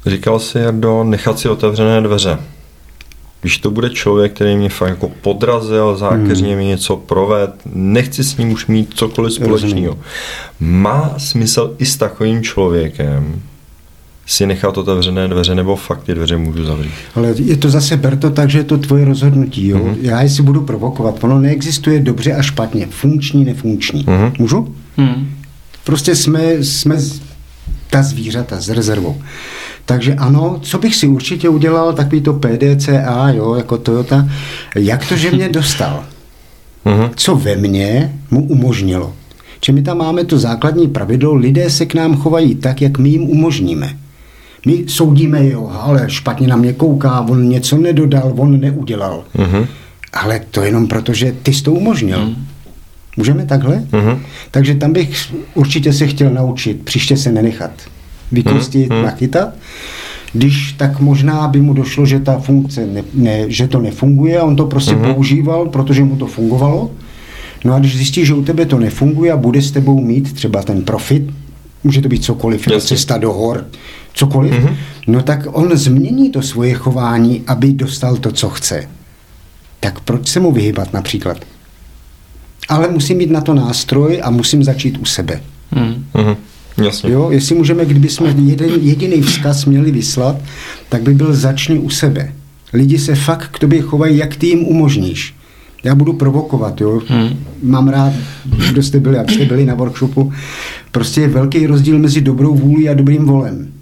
Říkal 0.07 0.39
si, 0.39 0.59
Jardo, 0.59 1.05
nechat 1.05 1.39
si 1.39 1.49
otevřené 1.49 2.01
dveře. 2.01 2.39
Když 3.41 3.59
to 3.59 3.71
bude 3.71 3.91
člověk, 3.91 4.33
který 4.33 4.57
mě 4.57 4.69
fakt 4.69 4.89
jako 4.89 5.09
podrazil, 5.21 5.97
zákeřně 5.97 6.49
hmm. 6.49 6.59
mi 6.59 6.65
něco 6.65 6.97
proved, 6.97 7.51
nechci 7.75 8.25
s 8.25 8.37
ním 8.37 8.53
už 8.53 8.67
mít 8.67 8.95
cokoliv 8.95 9.33
společného. 9.33 9.99
Má 10.61 11.15
smysl 11.19 11.75
i 11.79 11.87
s 11.87 11.97
takovým 11.97 12.43
člověkem 12.43 13.43
si 14.27 14.47
nechat 14.47 14.79
otevřené 14.79 15.29
dveře, 15.29 15.55
nebo 15.55 15.77
fakt 15.77 16.03
ty 16.03 16.15
dveře 16.15 16.37
můžu 16.37 16.65
zavřít? 16.65 16.93
Ale 17.15 17.35
je 17.39 17.57
to 17.57 17.71
zase, 17.71 17.97
ber 17.97 18.17
to 18.17 18.31
tak, 18.31 18.51
že 18.51 18.59
je 18.59 18.65
to 18.65 18.79
tvoje 18.79 19.05
rozhodnutí. 19.05 19.69
Jo? 19.69 19.79
Mm-hmm. 19.79 19.97
Já 20.01 20.29
si 20.29 20.43
budu 20.43 20.61
provokovat. 20.61 21.25
Ono 21.25 21.41
neexistuje 21.41 22.01
dobře 22.01 22.33
a 22.33 22.43
špatně. 22.43 22.87
Funkční, 22.91 23.45
nefunkční. 23.45 24.05
Mm-hmm. 24.05 24.33
Můžu? 24.39 24.75
Mm. 24.97 25.37
Prostě 25.85 26.17
jsme, 26.17 26.65
jsme 26.65 26.97
ta 27.91 28.03
zvířata 28.03 28.61
s 28.61 28.69
rezervou. 28.69 29.17
Takže 29.85 30.15
ano, 30.15 30.59
co 30.63 30.79
bych 30.79 30.97
si 30.97 31.07
určitě 31.07 31.49
udělal, 31.49 31.93
takový 31.93 32.21
to 32.21 32.33
PDCA, 32.33 33.31
jo, 33.31 33.55
jako 33.55 33.79
Toyota, 33.79 34.29
jak 34.77 35.09
to, 35.09 35.17
že 35.17 35.31
mě 35.31 35.49
dostal? 35.49 36.05
Uh-huh. 36.87 37.11
Co 37.17 37.37
ve 37.37 37.57
mně 37.57 38.15
mu 38.31 38.43
umožnilo? 38.47 39.13
Či 39.61 39.73
my 39.73 39.83
tam 39.83 39.99
máme 39.99 40.25
to 40.25 40.39
základní 40.39 40.89
pravidlo, 40.89 41.35
lidé 41.35 41.71
se 41.71 41.87
k 41.87 41.95
nám 41.95 42.17
chovají 42.17 42.55
tak, 42.55 42.83
jak 42.83 42.99
my 42.99 43.09
jim 43.09 43.23
umožníme. 43.23 43.97
My 44.67 44.85
soudíme, 44.87 45.49
jo, 45.49 45.71
ale 45.81 46.05
špatně 46.11 46.49
na 46.49 46.57
mě 46.57 46.73
kouká, 46.73 47.21
on 47.21 47.49
něco 47.49 47.77
nedodal, 47.77 48.33
on 48.37 48.61
neudělal. 48.61 49.25
Uh-huh. 49.37 49.67
Ale 50.13 50.41
to 50.51 50.63
jenom 50.63 50.87
proto, 50.87 51.15
že 51.15 51.35
ty 51.43 51.55
jsi 51.55 51.63
to 51.63 51.73
umožnil. 51.73 52.19
Uh-huh. 52.19 52.37
Můžeme 53.17 53.47
takhle? 53.47 53.77
Uh-huh. 53.77 54.19
Takže 54.51 54.75
tam 54.75 54.93
bych 54.93 55.35
určitě 55.55 55.93
se 55.93 56.07
chtěl 56.07 56.31
naučit, 56.31 56.83
příště 56.85 57.17
se 57.17 57.33
nenechat 57.33 57.71
vykostit, 58.33 58.89
hmm, 58.89 58.97
hmm. 58.97 59.07
nachytat. 59.07 59.55
Když 60.33 60.73
tak 60.73 61.01
možná 61.01 61.49
by 61.49 61.61
mu 61.61 61.75
došlo, 61.75 62.07
že 62.07 62.21
ta 62.21 62.39
funkce, 62.39 62.87
ne, 62.87 63.03
ne, 63.15 63.45
že 63.49 63.69
to 63.69 63.81
nefunguje 63.81 64.41
a 64.41 64.45
on 64.45 64.57
to 64.57 64.67
prostě 64.67 64.95
hmm. 64.95 65.15
používal, 65.15 65.67
protože 65.67 66.05
mu 66.05 66.17
to 66.17 66.27
fungovalo. 66.27 66.91
No 67.65 67.75
a 67.75 67.79
když 67.79 67.97
zjistí, 67.97 68.27
že 68.27 68.35
u 68.35 68.43
tebe 68.43 68.67
to 68.67 68.79
nefunguje 68.79 69.33
a 69.33 69.37
bude 69.37 69.63
s 69.63 69.71
tebou 69.71 70.01
mít 70.01 70.33
třeba 70.33 70.63
ten 70.63 70.83
profit, 70.83 71.31
může 71.85 72.03
to 72.03 72.09
být 72.09 72.25
cokoliv, 72.25 72.69
Jasně. 72.69 72.89
cesta 72.89 73.19
do 73.19 73.33
hor, 73.33 73.67
cokoliv, 74.15 74.55
mm-hmm. 74.55 74.77
no 75.07 75.23
tak 75.23 75.47
on 75.53 75.77
změní 75.77 76.31
to 76.31 76.43
svoje 76.43 76.75
chování, 76.75 77.43
aby 77.47 77.73
dostal 77.73 78.17
to, 78.17 78.33
co 78.33 78.49
chce. 78.49 78.89
Tak 79.81 80.01
proč 80.01 80.29
se 80.29 80.41
mu 80.41 80.53
vyhybat 80.53 80.93
například? 80.93 81.37
Ale 82.69 82.89
musím 82.89 83.19
mít 83.19 83.31
na 83.31 83.41
to 83.41 83.55
nástroj 83.55 84.21
a 84.23 84.31
musím 84.31 84.65
začít 84.65 84.99
u 84.99 85.05
sebe. 85.05 85.41
Mm-hmm. 85.75 86.37
Jasně. 86.85 87.13
Jo, 87.13 87.31
jestli 87.31 87.55
můžeme, 87.55 87.85
kdyby 87.85 88.09
jsme 88.09 88.35
jeden 88.45 88.71
jediný 88.81 89.21
vzkaz 89.23 89.65
měli 89.65 89.91
vyslat, 89.91 90.37
tak 90.89 91.03
by 91.03 91.15
byl 91.15 91.35
začni 91.35 91.79
u 91.79 91.91
sebe. 91.91 92.33
Lidi 92.73 92.99
se 92.99 93.15
fakt 93.15 93.49
k 93.49 93.59
tobě 93.59 93.83
chovají, 93.83 94.19
jak 94.19 94.37
ty 94.37 94.47
jim 94.47 94.65
umožníš. 94.65 95.35
Já 95.85 95.95
budu 95.95 96.13
provokovat, 96.13 96.81
jo. 96.81 97.01
Hmm. 97.09 97.39
Mám 97.63 97.89
rád, 97.89 98.13
kdo 98.69 98.83
jste 98.83 99.01
byli, 99.01 99.17
jak 99.17 99.31
jste 99.31 99.45
byli 99.45 99.65
na 99.65 99.75
workshopu. 99.75 100.33
Prostě 100.93 101.21
je 101.21 101.29
velký 101.29 101.67
rozdíl 101.67 101.99
mezi 101.99 102.21
dobrou 102.21 102.55
vůlí 102.55 102.89
a 102.89 102.95
dobrým 102.95 103.25
volem. 103.25 103.73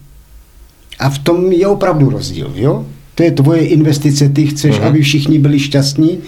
A 0.98 1.10
v 1.10 1.18
tom 1.18 1.52
je 1.52 1.66
opravdu 1.66 2.10
rozdíl, 2.10 2.52
jo. 2.54 2.86
To 3.14 3.22
je 3.22 3.30
tvoje 3.30 3.66
investice, 3.66 4.28
ty 4.28 4.46
chceš, 4.46 4.80
uh-huh. 4.80 4.86
aby 4.86 5.02
všichni 5.02 5.38
byli 5.38 5.58
šťastní, 5.60 6.18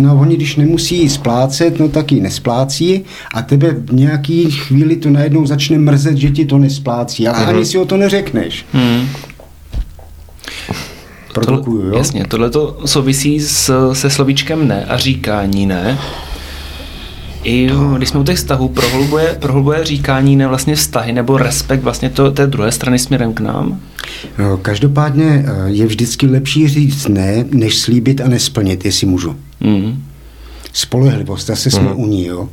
No 0.00 0.10
a 0.10 0.12
oni, 0.12 0.36
když 0.36 0.56
nemusí 0.56 1.08
splácet, 1.08 1.78
no 1.78 1.88
tak 1.88 2.12
ji 2.12 2.20
nesplácí 2.20 3.04
a 3.34 3.42
tebe 3.42 3.70
v 3.70 3.92
nějaký 3.92 4.50
chvíli 4.50 4.96
to 4.96 5.10
najednou 5.10 5.46
začne 5.46 5.78
mrzet, 5.78 6.16
že 6.16 6.30
ti 6.30 6.44
to 6.44 6.58
nesplácí, 6.58 7.28
ale 7.28 7.38
mm-hmm. 7.38 7.48
ani 7.48 7.64
si 7.64 7.78
o 7.78 7.84
to 7.84 7.96
neřekneš. 7.96 8.66
Mm. 8.72 9.08
Produkuju, 11.34 11.86
jo? 11.86 11.98
Jasně, 11.98 12.24
tohle 12.28 12.50
to 12.50 12.78
souvisí 12.84 13.40
s, 13.40 13.92
se 13.92 14.10
slovíčkem 14.10 14.68
ne 14.68 14.84
a 14.84 14.96
říkání 14.96 15.66
ne. 15.66 15.98
I 17.44 17.70
když 17.96 18.08
jsme 18.08 18.20
u 18.20 18.24
těch 18.24 18.36
vztahů, 18.36 18.68
prohlubuje, 18.68 19.36
prohlubuje 19.40 19.84
říkání 19.84 20.36
ne 20.36 20.46
vlastně 20.46 20.74
vztahy 20.74 21.12
nebo 21.12 21.38
respekt 21.38 21.82
vlastně 21.82 22.10
to, 22.10 22.30
té 22.30 22.46
druhé 22.46 22.72
strany 22.72 22.98
směrem 22.98 23.34
k 23.34 23.40
nám? 23.40 23.80
Každopádně 24.62 25.44
eh, 25.46 25.52
je 25.66 25.86
vždycky 25.86 26.26
lepší 26.26 26.68
říct 26.68 27.08
ne, 27.08 27.44
než 27.52 27.78
slíbit 27.78 28.20
a 28.20 28.28
nesplnit, 28.28 28.84
jestli 28.84 29.06
můžu. 29.06 29.36
Mm. 29.60 30.02
Spolehlivost, 30.72 31.46
zase 31.46 31.70
jsme 31.70 31.88
mm. 31.94 32.00
u 32.00 32.06
ní, 32.06 32.24
jo. 32.24 32.48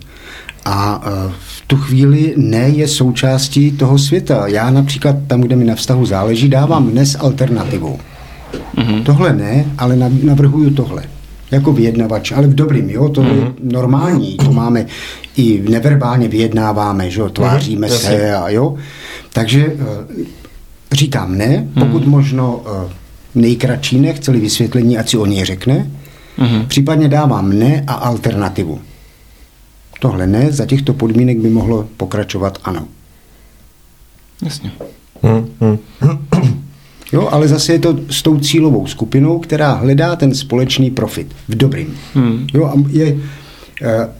A 0.65 1.03
eh, 1.05 1.31
v 1.39 1.63
tu 1.67 1.77
chvíli 1.77 2.33
ne 2.37 2.69
je 2.69 2.87
součástí 2.87 3.71
toho 3.71 3.97
světa. 3.97 4.47
Já 4.47 4.69
například 4.69 5.15
tam, 5.27 5.41
kde 5.41 5.55
mi 5.55 5.65
na 5.65 5.75
vztahu 5.75 6.05
záleží, 6.05 6.49
dávám 6.49 6.89
dnes 6.89 7.15
alternativu. 7.19 7.99
Mm-hmm. 8.77 9.03
Tohle 9.03 9.33
ne, 9.33 9.65
ale 9.77 9.95
navrhuju 10.23 10.69
tohle 10.69 11.03
jako 11.51 11.73
vyjednavač, 11.73 12.31
ale 12.31 12.47
v 12.47 12.55
dobrým, 12.55 12.89
jo, 12.89 13.09
to 13.09 13.21
mm-hmm. 13.21 13.35
je 13.35 13.41
mhm. 13.41 13.53
normální, 13.61 14.37
to 14.37 14.51
máme 14.51 14.85
i 15.37 15.63
neverbálně 15.69 16.27
vyjednáváme, 16.27 17.09
že 17.09 17.19
jo, 17.19 17.29
tváříme 17.29 17.87
mm-hmm. 17.87 17.97
se 17.97 18.35
a 18.35 18.49
jo. 18.49 18.75
Takže 19.33 19.65
eh, 19.65 20.25
říkám 20.91 21.37
ne, 21.37 21.67
pokud 21.79 22.03
mm-hmm. 22.03 22.09
možno 22.09 22.61
eh, 22.65 22.93
nejkratší 23.35 23.99
ne, 23.99 24.13
chceli 24.13 24.39
vysvětlení, 24.39 24.97
ať 24.97 25.09
si 25.09 25.17
o 25.17 25.25
něj 25.25 25.45
řekne, 25.45 25.87
mm-hmm. 26.37 26.67
případně 26.67 27.07
dávám 27.07 27.59
ne 27.59 27.83
a 27.87 27.93
alternativu. 27.93 28.81
Tohle 29.99 30.27
ne, 30.27 30.51
za 30.51 30.65
těchto 30.65 30.93
podmínek 30.93 31.37
by 31.37 31.49
mohlo 31.49 31.87
pokračovat 31.97 32.57
ano. 32.63 32.87
Jasně. 34.43 34.71
Mm-hmm. 35.23 35.77
Jo, 37.11 37.27
ale 37.31 37.47
zase 37.47 37.73
je 37.73 37.79
to 37.79 37.99
s 38.09 38.21
tou 38.21 38.39
cílovou 38.39 38.87
skupinou, 38.87 39.39
která 39.39 39.73
hledá 39.73 40.15
ten 40.15 40.35
společný 40.35 40.91
profit 40.91 41.35
v 41.47 41.55
dobrým. 41.55 41.97
Hmm. 42.13 42.47
Jo, 42.53 42.65
a 42.65 42.73
je, 42.89 43.17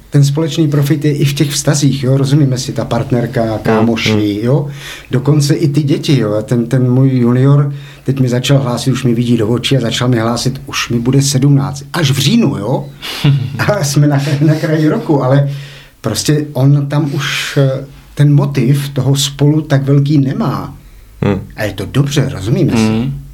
ten 0.09 0.23
společný 0.23 0.67
profit 0.67 1.05
je 1.05 1.11
i 1.11 1.25
v 1.25 1.33
těch 1.33 1.51
vztazích, 1.51 2.03
jo, 2.03 2.17
rozumíme 2.17 2.57
si, 2.57 2.73
ta 2.73 2.85
partnerka, 2.85 3.57
kámoši, 3.57 4.11
hmm. 4.11 4.45
jo, 4.45 4.67
dokonce 5.11 5.53
i 5.53 5.67
ty 5.67 5.83
děti, 5.83 6.19
jo, 6.19 6.41
ten, 6.41 6.67
ten 6.67 6.91
můj 6.91 7.09
junior 7.09 7.73
teď 8.03 8.19
mi 8.19 8.29
začal 8.29 8.59
hlásit, 8.59 8.91
už 8.91 9.03
mi 9.03 9.13
vidí 9.13 9.37
do 9.37 9.47
očí 9.47 9.77
a 9.77 9.81
začal 9.81 10.07
mi 10.07 10.19
hlásit, 10.19 10.61
už 10.65 10.89
mi 10.89 10.99
bude 10.99 11.21
17, 11.21 11.83
až 11.93 12.11
v 12.11 12.17
říjnu, 12.17 12.57
jo, 12.57 12.89
a 13.59 13.83
jsme 13.83 14.07
na, 14.07 14.21
na 14.41 14.55
kraji 14.55 14.89
roku, 14.89 15.23
ale 15.23 15.49
prostě 16.01 16.45
on 16.53 16.87
tam 16.87 17.13
už 17.13 17.57
eh, 17.57 17.85
ten 18.15 18.33
motiv 18.33 18.89
toho 18.89 19.15
spolu 19.15 19.61
tak 19.61 19.83
velký 19.83 20.17
nemá. 20.17 20.75
Hmm. 21.21 21.39
A 21.55 21.63
je 21.63 21.73
to 21.73 21.85
dobře, 21.85 22.29
rozumíme 22.29 22.73
hmm. 22.73 23.26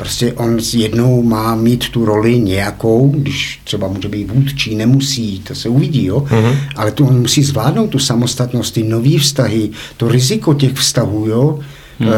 Prostě 0.00 0.32
on 0.32 0.58
jednou 0.72 1.22
má 1.22 1.54
mít 1.54 1.88
tu 1.88 2.04
roli 2.04 2.40
nějakou, 2.40 3.12
když 3.16 3.60
třeba 3.64 3.88
může 3.88 4.08
být 4.08 4.30
vůdčí, 4.30 4.74
nemusí, 4.74 5.40
to 5.40 5.54
se 5.54 5.68
uvidí, 5.68 6.04
jo? 6.04 6.20
Mm-hmm. 6.20 6.56
ale 6.76 6.90
to 6.90 7.04
on 7.04 7.20
musí 7.20 7.42
zvládnout 7.42 7.86
tu 7.86 7.98
samostatnost, 7.98 8.74
ty 8.74 8.82
nový 8.82 9.18
vztahy, 9.18 9.70
to 9.96 10.08
riziko 10.08 10.54
těch 10.54 10.72
vztahů, 10.72 11.26
jo? 11.26 11.58
Mm. 11.98 12.08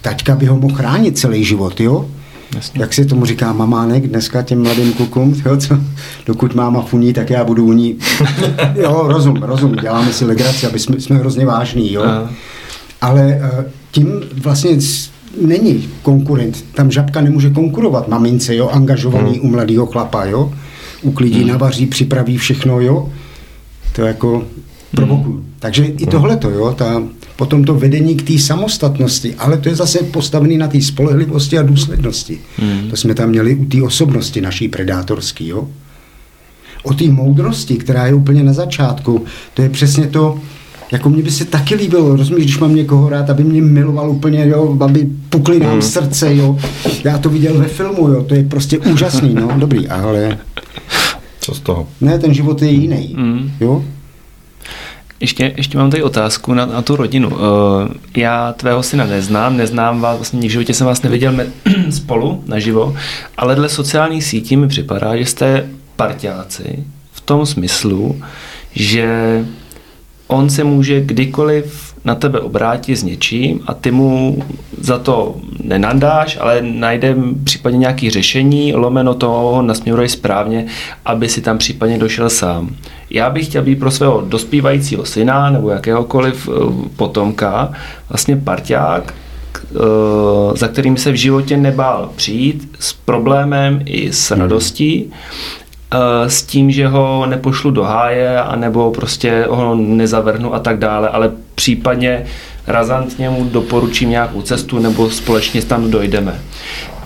Taťka 0.00 0.34
by 0.34 0.46
ho 0.46 0.58
mohl 0.58 0.74
chránit 0.74 1.18
celý 1.18 1.44
život, 1.44 1.80
jo? 1.80 2.10
Jasně. 2.56 2.80
Jak 2.80 2.94
se 2.94 3.04
tomu 3.04 3.26
říká 3.26 3.52
mamánek 3.52 4.06
dneska 4.06 4.42
těm 4.42 4.62
mladým 4.62 4.92
klukům, 4.92 5.42
jo, 5.46 5.56
co, 5.56 5.78
dokud 6.26 6.54
máma 6.54 6.82
funí, 6.82 7.12
tak 7.12 7.30
já 7.30 7.44
budu 7.44 7.64
u 7.64 7.72
ní. 7.72 7.96
jo, 8.74 9.04
rozum, 9.06 9.36
rozum, 9.36 9.76
děláme 9.76 10.12
si 10.12 10.24
legraci, 10.24 10.66
aby 10.66 10.78
jsme, 10.78 11.00
jsme 11.00 11.16
hrozně 11.16 11.46
vážní, 11.46 11.92
jo. 11.92 12.02
Aha. 12.02 12.30
Ale 13.00 13.40
uh, 13.58 13.64
tím 13.90 14.20
vlastně 14.42 14.70
není 15.46 15.88
konkurent. 16.02 16.64
Tam 16.74 16.90
žabka 16.90 17.20
nemůže 17.20 17.50
konkurovat 17.50 18.08
mamince, 18.08 18.56
jo, 18.56 18.68
angažovaný 18.68 19.30
hmm. 19.30 19.40
u 19.40 19.48
mladého 19.48 19.86
chlapa, 19.86 20.24
jo. 20.24 20.52
Uklidí, 21.02 21.38
hmm. 21.38 21.48
navaří, 21.48 21.86
připraví 21.86 22.38
všechno, 22.38 22.80
jo. 22.80 23.12
To 23.94 24.02
jako 24.02 24.44
provokuju. 24.94 25.36
Hmm. 25.36 25.54
Takže 25.58 25.84
i 25.84 26.06
tohleto, 26.06 26.50
jo, 26.50 26.74
ta, 26.78 27.02
potom 27.36 27.64
to 27.64 27.74
vedení 27.74 28.16
k 28.16 28.22
té 28.22 28.38
samostatnosti, 28.38 29.34
ale 29.34 29.58
to 29.58 29.68
je 29.68 29.74
zase 29.74 29.98
postavený 29.98 30.58
na 30.58 30.68
té 30.68 30.80
spolehlivosti 30.80 31.58
a 31.58 31.62
důslednosti. 31.62 32.38
Hmm. 32.56 32.90
To 32.90 32.96
jsme 32.96 33.14
tam 33.14 33.28
měli 33.28 33.54
u 33.54 33.64
té 33.64 33.82
osobnosti 33.82 34.40
naší 34.40 34.68
predátorský, 34.68 35.48
jo. 35.48 35.68
O 36.82 36.94
té 36.94 37.04
moudrosti, 37.04 37.76
která 37.76 38.06
je 38.06 38.14
úplně 38.14 38.42
na 38.42 38.52
začátku, 38.52 39.24
to 39.54 39.62
je 39.62 39.68
přesně 39.70 40.06
to, 40.06 40.38
jako 40.92 41.08
mě 41.08 41.22
by 41.22 41.30
se 41.30 41.44
taky 41.44 41.74
líbilo, 41.74 42.16
rozumíš, 42.16 42.44
když 42.44 42.58
mám 42.58 42.74
někoho 42.74 43.08
rád, 43.08 43.30
aby 43.30 43.44
mě 43.44 43.62
miloval 43.62 44.10
úplně, 44.10 44.48
jo, 44.48 44.76
aby 44.80 45.08
pukli 45.28 45.60
nám 45.60 45.74
mm. 45.74 45.82
srdce, 45.82 46.36
jo. 46.36 46.58
Já 47.04 47.18
to 47.18 47.28
viděl 47.28 47.58
ve 47.58 47.68
filmu, 47.68 48.08
jo, 48.08 48.22
to 48.22 48.34
je 48.34 48.44
prostě 48.44 48.78
úžasný, 48.78 49.34
no, 49.34 49.48
dobrý, 49.58 49.88
ale... 49.88 50.38
Co 51.40 51.54
z 51.54 51.60
toho? 51.60 51.88
Ne, 52.00 52.18
ten 52.18 52.34
život 52.34 52.62
je 52.62 52.68
jiný, 52.68 53.14
mm. 53.18 53.50
jo. 53.60 53.84
Ještě, 55.20 55.52
ještě 55.56 55.78
mám 55.78 55.90
tady 55.90 56.02
otázku 56.02 56.54
na, 56.54 56.66
na 56.66 56.82
tu 56.82 56.96
rodinu. 56.96 57.28
Uh, 57.28 57.36
já 58.16 58.52
tvého 58.52 58.82
syna 58.82 59.06
neznám, 59.06 59.56
neznám 59.56 60.00
vás, 60.00 60.16
vlastně 60.16 60.48
v 60.48 60.50
životě 60.50 60.74
jsem 60.74 60.86
vás 60.86 61.02
neviděl 61.02 61.32
me, 61.32 61.46
spolu 61.90 62.42
naživo, 62.46 62.96
ale 63.36 63.54
dle 63.54 63.68
sociálních 63.68 64.24
sítí 64.24 64.56
mi 64.56 64.68
připadá, 64.68 65.16
že 65.16 65.24
jste 65.24 65.68
parťáci 65.96 66.84
v 67.12 67.20
tom 67.20 67.46
smyslu, 67.46 68.20
že 68.74 69.44
on 70.28 70.50
se 70.50 70.64
může 70.64 71.00
kdykoliv 71.00 71.94
na 72.04 72.14
tebe 72.14 72.40
obrátit 72.40 72.96
s 72.96 73.02
něčím 73.02 73.60
a 73.66 73.74
ty 73.74 73.90
mu 73.90 74.42
za 74.80 74.98
to 74.98 75.36
nenandáš, 75.64 76.38
ale 76.40 76.62
najde 76.62 77.16
případně 77.44 77.78
nějaké 77.78 78.10
řešení, 78.10 78.74
lomeno 78.74 79.14
toho 79.14 79.62
nasměruje 79.62 80.08
správně, 80.08 80.66
aby 81.04 81.28
si 81.28 81.40
tam 81.40 81.58
případně 81.58 81.98
došel 81.98 82.30
sám. 82.30 82.76
Já 83.10 83.30
bych 83.30 83.46
chtěl 83.46 83.62
být 83.62 83.78
pro 83.78 83.90
svého 83.90 84.24
dospívajícího 84.26 85.04
syna 85.04 85.50
nebo 85.50 85.70
jakéhokoliv 85.70 86.48
eh, 86.48 86.52
potomka 86.96 87.72
vlastně 88.08 88.36
parťák, 88.36 89.14
eh, 89.14 89.76
za 90.54 90.68
kterým 90.68 90.96
se 90.96 91.12
v 91.12 91.14
životě 91.14 91.56
nebál 91.56 92.10
přijít 92.16 92.76
s 92.80 92.92
problémem 92.92 93.82
i 93.84 94.12
s 94.12 94.30
hmm. 94.30 94.40
radostí 94.40 95.12
s 96.26 96.42
tím, 96.42 96.70
že 96.70 96.88
ho 96.88 97.26
nepošlu 97.26 97.70
do 97.70 97.82
háje, 97.82 98.40
anebo 98.40 98.90
prostě 98.90 99.46
ho 99.48 99.74
nezavrhnu 99.74 100.54
a 100.54 100.58
tak 100.58 100.78
dále, 100.78 101.08
ale 101.08 101.32
případně 101.54 102.26
razantně 102.66 103.30
mu 103.30 103.44
doporučím 103.44 104.10
nějakou 104.10 104.42
cestu 104.42 104.78
nebo 104.78 105.10
společně 105.10 105.62
tam 105.62 105.90
dojdeme. 105.90 106.40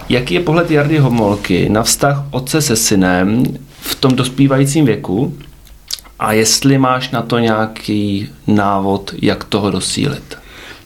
Jaký 0.08 0.34
je 0.34 0.40
pohled 0.40 0.70
Jardy 0.70 0.98
Homolky 0.98 1.68
na 1.68 1.82
vztah 1.82 2.24
otce 2.30 2.62
se 2.62 2.76
synem 2.76 3.45
v 3.80 3.95
tom 3.95 4.16
dospívajícím 4.16 4.84
věku 4.84 5.34
a 6.18 6.32
jestli 6.32 6.78
máš 6.78 7.10
na 7.10 7.23
to 7.23 7.38
nějaký 7.38 8.28
návod, 8.47 9.14
jak 9.23 9.45
toho 9.45 9.71
dosílit? 9.71 10.38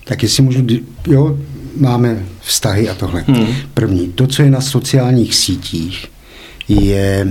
Tak 0.05 0.23
jestli 0.23 0.43
můžu, 0.43 0.67
jo, 1.07 1.39
máme 1.81 2.25
vztahy 2.41 2.89
a 2.89 2.95
tohle. 2.95 3.25
Hmm. 3.27 3.47
První, 3.75 4.13
to, 4.13 4.27
co 4.27 4.43
je 4.43 4.51
na 4.51 4.61
sociálních 4.61 5.35
sítích, 5.35 6.07
je 6.69 7.29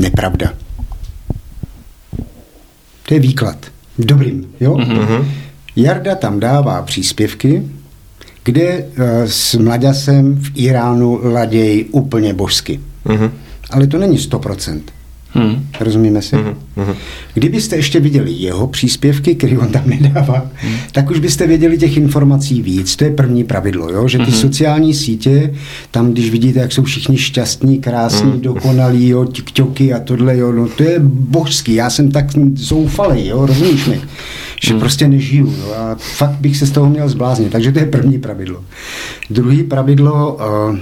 nepravda. 0.00 0.52
To 3.06 3.14
je 3.14 3.20
výklad. 3.20 3.66
Dobrým, 3.98 4.46
jo? 4.60 4.74
Mm-hmm. 4.74 5.24
Jarda 5.76 6.14
tam 6.14 6.40
dává 6.40 6.82
příspěvky, 6.82 7.62
kde 8.44 8.78
uh, 8.78 9.04
s 9.26 9.54
mladěsem 9.54 10.36
v 10.36 10.50
Iránu 10.54 11.20
ladějí 11.22 11.84
úplně 11.84 12.34
božsky. 12.34 12.80
Mm-hmm. 13.06 13.30
Ale 13.70 13.86
to 13.86 13.98
není 13.98 14.16
100%. 14.16 14.80
Hmm. 15.32 15.66
Rozumíme 15.80 16.22
si? 16.22 16.36
Hmm. 16.36 16.54
Hmm. 16.76 16.94
Kdybyste 17.34 17.76
ještě 17.76 18.00
viděli 18.00 18.32
jeho 18.32 18.66
příspěvky, 18.66 19.34
který 19.34 19.58
on 19.58 19.68
tam 19.68 19.82
nedává, 19.86 20.46
hmm. 20.54 20.74
tak 20.92 21.10
už 21.10 21.18
byste 21.18 21.46
věděli 21.46 21.78
těch 21.78 21.96
informací 21.96 22.62
víc. 22.62 22.96
To 22.96 23.04
je 23.04 23.10
první 23.10 23.44
pravidlo, 23.44 23.90
jo? 23.90 24.08
že 24.08 24.18
ty 24.18 24.24
hmm. 24.24 24.40
sociální 24.40 24.94
sítě, 24.94 25.54
tam 25.90 26.12
když 26.12 26.30
vidíte, 26.30 26.60
jak 26.60 26.72
jsou 26.72 26.82
všichni 26.82 27.18
šťastní, 27.18 27.78
krásní, 27.78 28.30
hmm. 28.30 28.40
dokonalí, 28.40 29.08
jo, 29.08 29.24
tiktoky 29.24 29.92
a 29.92 30.00
tohle, 30.00 30.36
jo, 30.36 30.52
no, 30.52 30.68
to 30.68 30.82
je 30.82 30.98
božský. 31.04 31.74
Já 31.74 31.90
jsem 31.90 32.10
tak 32.10 32.26
zoufalý, 32.54 33.26
jo, 33.26 33.46
rozumíš 33.46 33.86
mi? 33.86 34.00
Že 34.62 34.70
hmm. 34.70 34.80
prostě 34.80 35.08
nežiju. 35.08 35.46
Jo, 35.46 35.74
a 35.76 35.96
fakt 35.98 36.36
bych 36.40 36.56
se 36.56 36.66
z 36.66 36.70
toho 36.70 36.90
měl 36.90 37.08
zbláznit. 37.08 37.52
Takže 37.52 37.72
to 37.72 37.78
je 37.78 37.86
první 37.86 38.18
pravidlo. 38.18 38.64
Druhý 39.30 39.62
pravidlo, 39.62 40.34
uh, 40.70 40.78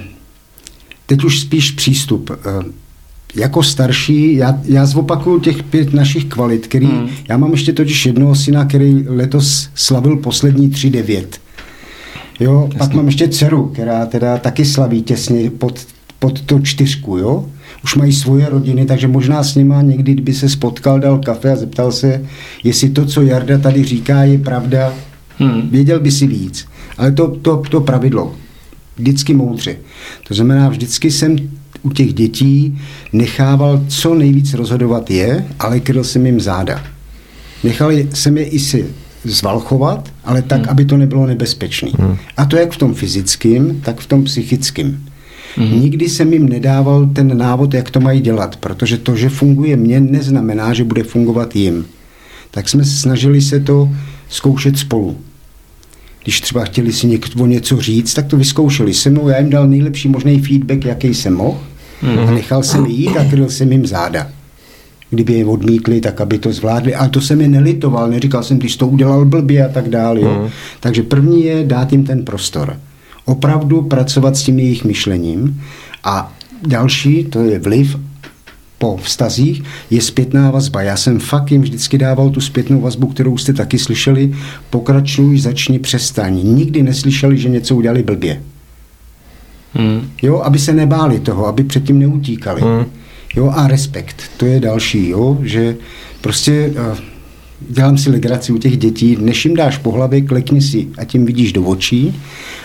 teď 1.06 1.24
už 1.24 1.40
spíš 1.40 1.70
přístup. 1.70 2.30
Jako 3.34 3.62
starší, 3.62 4.36
já, 4.36 4.60
já 4.64 4.86
zopakuju 4.86 5.40
těch 5.40 5.62
pět 5.62 5.94
našich 5.94 6.24
kvalit, 6.24 6.66
který, 6.66 6.86
hmm. 6.86 7.08
já 7.28 7.36
mám 7.36 7.52
ještě 7.52 7.72
totiž 7.72 8.06
jednoho 8.06 8.34
syna, 8.34 8.64
který 8.64 9.04
letos 9.08 9.68
slavil 9.74 10.16
poslední 10.16 10.70
tři 10.70 10.90
devět. 10.90 11.40
Jo, 12.40 12.62
Jasně. 12.64 12.78
pak 12.78 12.94
mám 12.94 13.06
ještě 13.06 13.28
dceru, 13.28 13.68
která 13.68 14.06
teda 14.06 14.38
taky 14.38 14.64
slaví 14.64 15.02
těsně 15.02 15.50
pod, 15.50 15.86
pod 16.18 16.40
to 16.40 16.60
čtyřku, 16.60 17.18
jo. 17.18 17.46
Už 17.84 17.94
mají 17.94 18.12
svoje 18.12 18.48
rodiny, 18.48 18.86
takže 18.86 19.08
možná 19.08 19.42
s 19.42 19.54
nima 19.54 19.82
někdy, 19.82 20.12
kdyby 20.12 20.34
se 20.34 20.48
spotkal, 20.48 21.00
dal 21.00 21.18
kafe 21.18 21.52
a 21.52 21.56
zeptal 21.56 21.92
se, 21.92 22.22
jestli 22.64 22.90
to, 22.90 23.06
co 23.06 23.22
Jarda 23.22 23.58
tady 23.58 23.84
říká, 23.84 24.22
je 24.22 24.38
pravda, 24.38 24.92
hmm. 25.38 25.68
věděl 25.70 26.00
by 26.00 26.10
si 26.10 26.26
víc. 26.26 26.66
Ale 26.98 27.12
to, 27.12 27.28
to, 27.28 27.62
to 27.70 27.80
pravidlo, 27.80 28.34
vždycky 28.96 29.34
moudře. 29.34 29.76
To 30.28 30.34
znamená, 30.34 30.68
vždycky 30.68 31.10
jsem 31.10 31.36
u 31.82 31.90
těch 31.90 32.14
dětí 32.14 32.78
nechával 33.12 33.84
co 33.88 34.14
nejvíc 34.14 34.54
rozhodovat 34.54 35.10
je, 35.10 35.46
ale 35.58 35.80
kryl 35.80 36.04
jsem 36.04 36.26
jim 36.26 36.40
záda. 36.40 36.84
Nechal 37.64 37.90
jsem 38.14 38.36
je 38.38 38.44
i 38.44 38.58
si 38.58 38.86
zvalchovat, 39.24 40.08
ale 40.24 40.42
tak, 40.42 40.60
hmm. 40.60 40.68
aby 40.68 40.84
to 40.84 40.96
nebylo 40.96 41.26
nebezpečné. 41.26 41.90
Hmm. 41.98 42.16
A 42.36 42.44
to 42.44 42.56
jak 42.56 42.72
v 42.72 42.76
tom 42.76 42.94
fyzickém, 42.94 43.80
tak 43.80 44.00
v 44.00 44.06
tom 44.06 44.24
psychickém. 44.24 45.00
Hmm. 45.56 45.80
Nikdy 45.80 46.08
jsem 46.08 46.32
jim 46.32 46.48
nedával 46.48 47.06
ten 47.06 47.38
návod, 47.38 47.74
jak 47.74 47.90
to 47.90 48.00
mají 48.00 48.20
dělat, 48.20 48.56
protože 48.56 48.98
to, 48.98 49.16
že 49.16 49.28
funguje 49.28 49.76
mně, 49.76 50.00
neznamená, 50.00 50.74
že 50.74 50.84
bude 50.84 51.02
fungovat 51.02 51.56
jim. 51.56 51.86
Tak 52.50 52.68
jsme 52.68 52.84
snažili 52.84 53.40
se 53.40 53.60
to 53.60 53.88
zkoušet 54.28 54.78
spolu 54.78 55.16
když 56.28 56.40
třeba 56.40 56.64
chtěli 56.64 56.92
si 56.92 57.06
někdo 57.06 57.46
něco 57.46 57.80
říct, 57.80 58.14
tak 58.14 58.26
to 58.26 58.36
vyzkoušeli 58.36 58.94
se 58.94 59.10
mnou, 59.10 59.28
já 59.28 59.38
jim 59.38 59.50
dal 59.50 59.68
nejlepší 59.68 60.08
možný 60.08 60.40
feedback, 60.40 60.84
jaký 60.84 61.14
jsem 61.14 61.34
mohl 61.34 61.58
mm-hmm. 62.02 62.28
a 62.28 62.30
nechal 62.30 62.62
jsem 62.62 62.86
jít 62.86 63.16
a 63.16 63.24
kryl 63.24 63.50
jsem 63.50 63.72
jim 63.72 63.86
záda. 63.86 64.28
Kdyby 65.10 65.32
je 65.32 65.44
odmítli, 65.44 66.00
tak 66.00 66.20
aby 66.20 66.38
to 66.38 66.52
zvládli. 66.52 66.94
Ale 66.94 67.08
to 67.08 67.20
jsem 67.20 67.40
je 67.40 67.48
nelitoval, 67.48 68.10
neříkal 68.10 68.42
jsem, 68.42 68.58
když 68.58 68.76
to 68.76 68.86
udělal 68.86 69.24
blbě 69.24 69.64
a 69.64 69.68
tak 69.68 69.88
dále. 69.88 70.20
Jo. 70.20 70.40
Mm. 70.42 70.50
Takže 70.80 71.02
první 71.02 71.44
je 71.44 71.64
dát 71.64 71.92
jim 71.92 72.04
ten 72.04 72.24
prostor. 72.24 72.76
Opravdu 73.24 73.82
pracovat 73.82 74.36
s 74.36 74.42
tím 74.42 74.58
jejich 74.58 74.84
myšlením 74.84 75.62
a 76.04 76.32
další, 76.66 77.24
to 77.24 77.40
je 77.40 77.58
vliv 77.58 77.96
po 78.78 78.96
vztazích 78.96 79.62
je 79.90 80.00
zpětná 80.00 80.50
vazba. 80.50 80.82
Já 80.82 80.96
jsem 80.96 81.18
fakt 81.18 81.52
jim 81.52 81.62
vždycky 81.62 81.98
dával 81.98 82.30
tu 82.30 82.40
zpětnou 82.40 82.80
vazbu, 82.80 83.06
kterou 83.06 83.38
jste 83.38 83.52
taky 83.52 83.78
slyšeli. 83.78 84.34
Pokračuj, 84.70 85.38
začni, 85.38 85.78
přestaň. 85.78 86.40
Nikdy 86.42 86.82
neslyšeli, 86.82 87.38
že 87.38 87.48
něco 87.48 87.76
udělali 87.76 88.02
blbě. 88.02 88.42
Hmm. 89.74 90.10
Jo, 90.22 90.40
aby 90.40 90.58
se 90.58 90.72
nebáli 90.72 91.20
toho, 91.20 91.46
aby 91.46 91.64
předtím 91.64 91.98
neutíkali. 91.98 92.60
Hmm. 92.60 92.84
Jo, 93.36 93.52
a 93.56 93.68
respekt, 93.68 94.22
to 94.36 94.46
je 94.46 94.60
další, 94.60 95.08
jo, 95.08 95.38
že 95.42 95.76
prostě 96.20 96.72
uh, 96.90 96.98
dělám 97.60 97.98
si 97.98 98.10
legraci 98.10 98.52
u 98.52 98.58
těch 98.58 98.76
dětí, 98.76 99.16
než 99.20 99.44
jim 99.44 99.56
dáš 99.56 99.78
pohlavek, 99.78 100.28
klekni 100.28 100.62
si 100.62 100.88
a 100.98 101.04
tím 101.04 101.26
vidíš 101.26 101.52
do 101.52 101.62
očí 101.62 102.20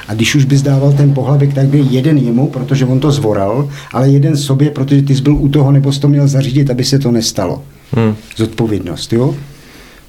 a 0.08 0.14
když 0.14 0.36
už 0.36 0.46
bys 0.46 0.62
dával 0.62 0.94
ten 0.94 1.14
pohlavek, 1.14 1.54
tak 1.54 1.68
by 1.68 1.86
jeden 1.90 2.18
jemu, 2.18 2.48
protože 2.48 2.86
on 2.86 3.00
to 3.00 3.12
zvoral, 3.12 3.70
ale 3.92 4.10
jeden 4.10 4.38
sobě, 4.38 4.72
protože 4.72 5.02
ty 5.02 5.16
jsi 5.16 5.22
byl 5.22 5.36
u 5.36 5.50
toho, 5.50 5.72
nebo 5.72 5.92
jsi 5.92 6.00
to 6.00 6.08
měl 6.08 6.28
zařídit, 6.28 6.70
aby 6.70 6.84
se 6.84 7.00
to 7.00 7.12
nestalo. 7.12 7.64
Hmm. 7.92 8.16
Zodpovědnost, 8.36 9.14
jo? 9.14 9.36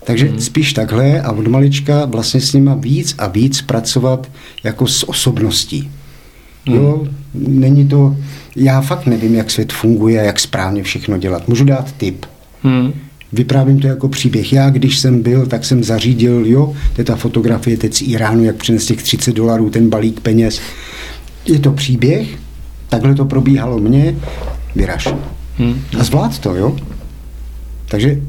Takže 0.04 0.26
hmm. 0.26 0.40
spíš 0.40 0.72
takhle 0.72 1.20
a 1.20 1.32
od 1.32 1.46
malička 1.46 2.04
vlastně 2.04 2.40
s 2.40 2.52
nima 2.52 2.74
víc 2.74 3.14
a 3.18 3.28
víc 3.28 3.62
pracovat 3.62 4.30
jako 4.64 4.86
s 4.86 5.08
osobností. 5.08 5.90
Hmm. 6.66 6.76
Jo, 6.76 7.06
není 7.34 7.88
to, 7.88 8.16
já 8.56 8.80
fakt 8.80 9.06
nevím, 9.06 9.34
jak 9.34 9.50
svět 9.50 9.72
funguje, 9.72 10.22
jak 10.24 10.40
správně 10.40 10.82
všechno 10.82 11.18
dělat. 11.18 11.48
Můžu 11.48 11.64
dát 11.64 11.92
tip. 11.92 12.26
Hmm. 12.62 12.92
Vyprávím 13.34 13.80
to 13.80 13.86
jako 13.86 14.08
příběh. 14.08 14.52
Já, 14.52 14.70
když 14.70 14.98
jsem 14.98 15.22
byl, 15.22 15.46
tak 15.46 15.64
jsem 15.64 15.84
zařídil, 15.84 16.46
jo, 16.46 16.74
to 16.94 17.00
je 17.00 17.04
ta 17.04 17.16
fotografie 17.16 17.76
teď 17.76 17.94
z 17.94 18.02
Iránu, 18.02 18.44
jak 18.44 18.56
přines 18.56 18.86
těch 18.86 19.02
30 19.02 19.32
dolarů, 19.32 19.70
ten 19.70 19.88
balík 19.88 20.20
peněz. 20.20 20.60
Je 21.46 21.58
to 21.58 21.72
příběh, 21.72 22.28
takhle 22.88 23.14
to 23.14 23.24
probíhalo 23.24 23.78
mně, 23.78 24.16
vyraž. 24.76 25.08
Hmm. 25.58 25.80
A 25.98 26.04
zvlád 26.04 26.38
to, 26.38 26.54
jo. 26.54 26.76
Takže 27.88 28.20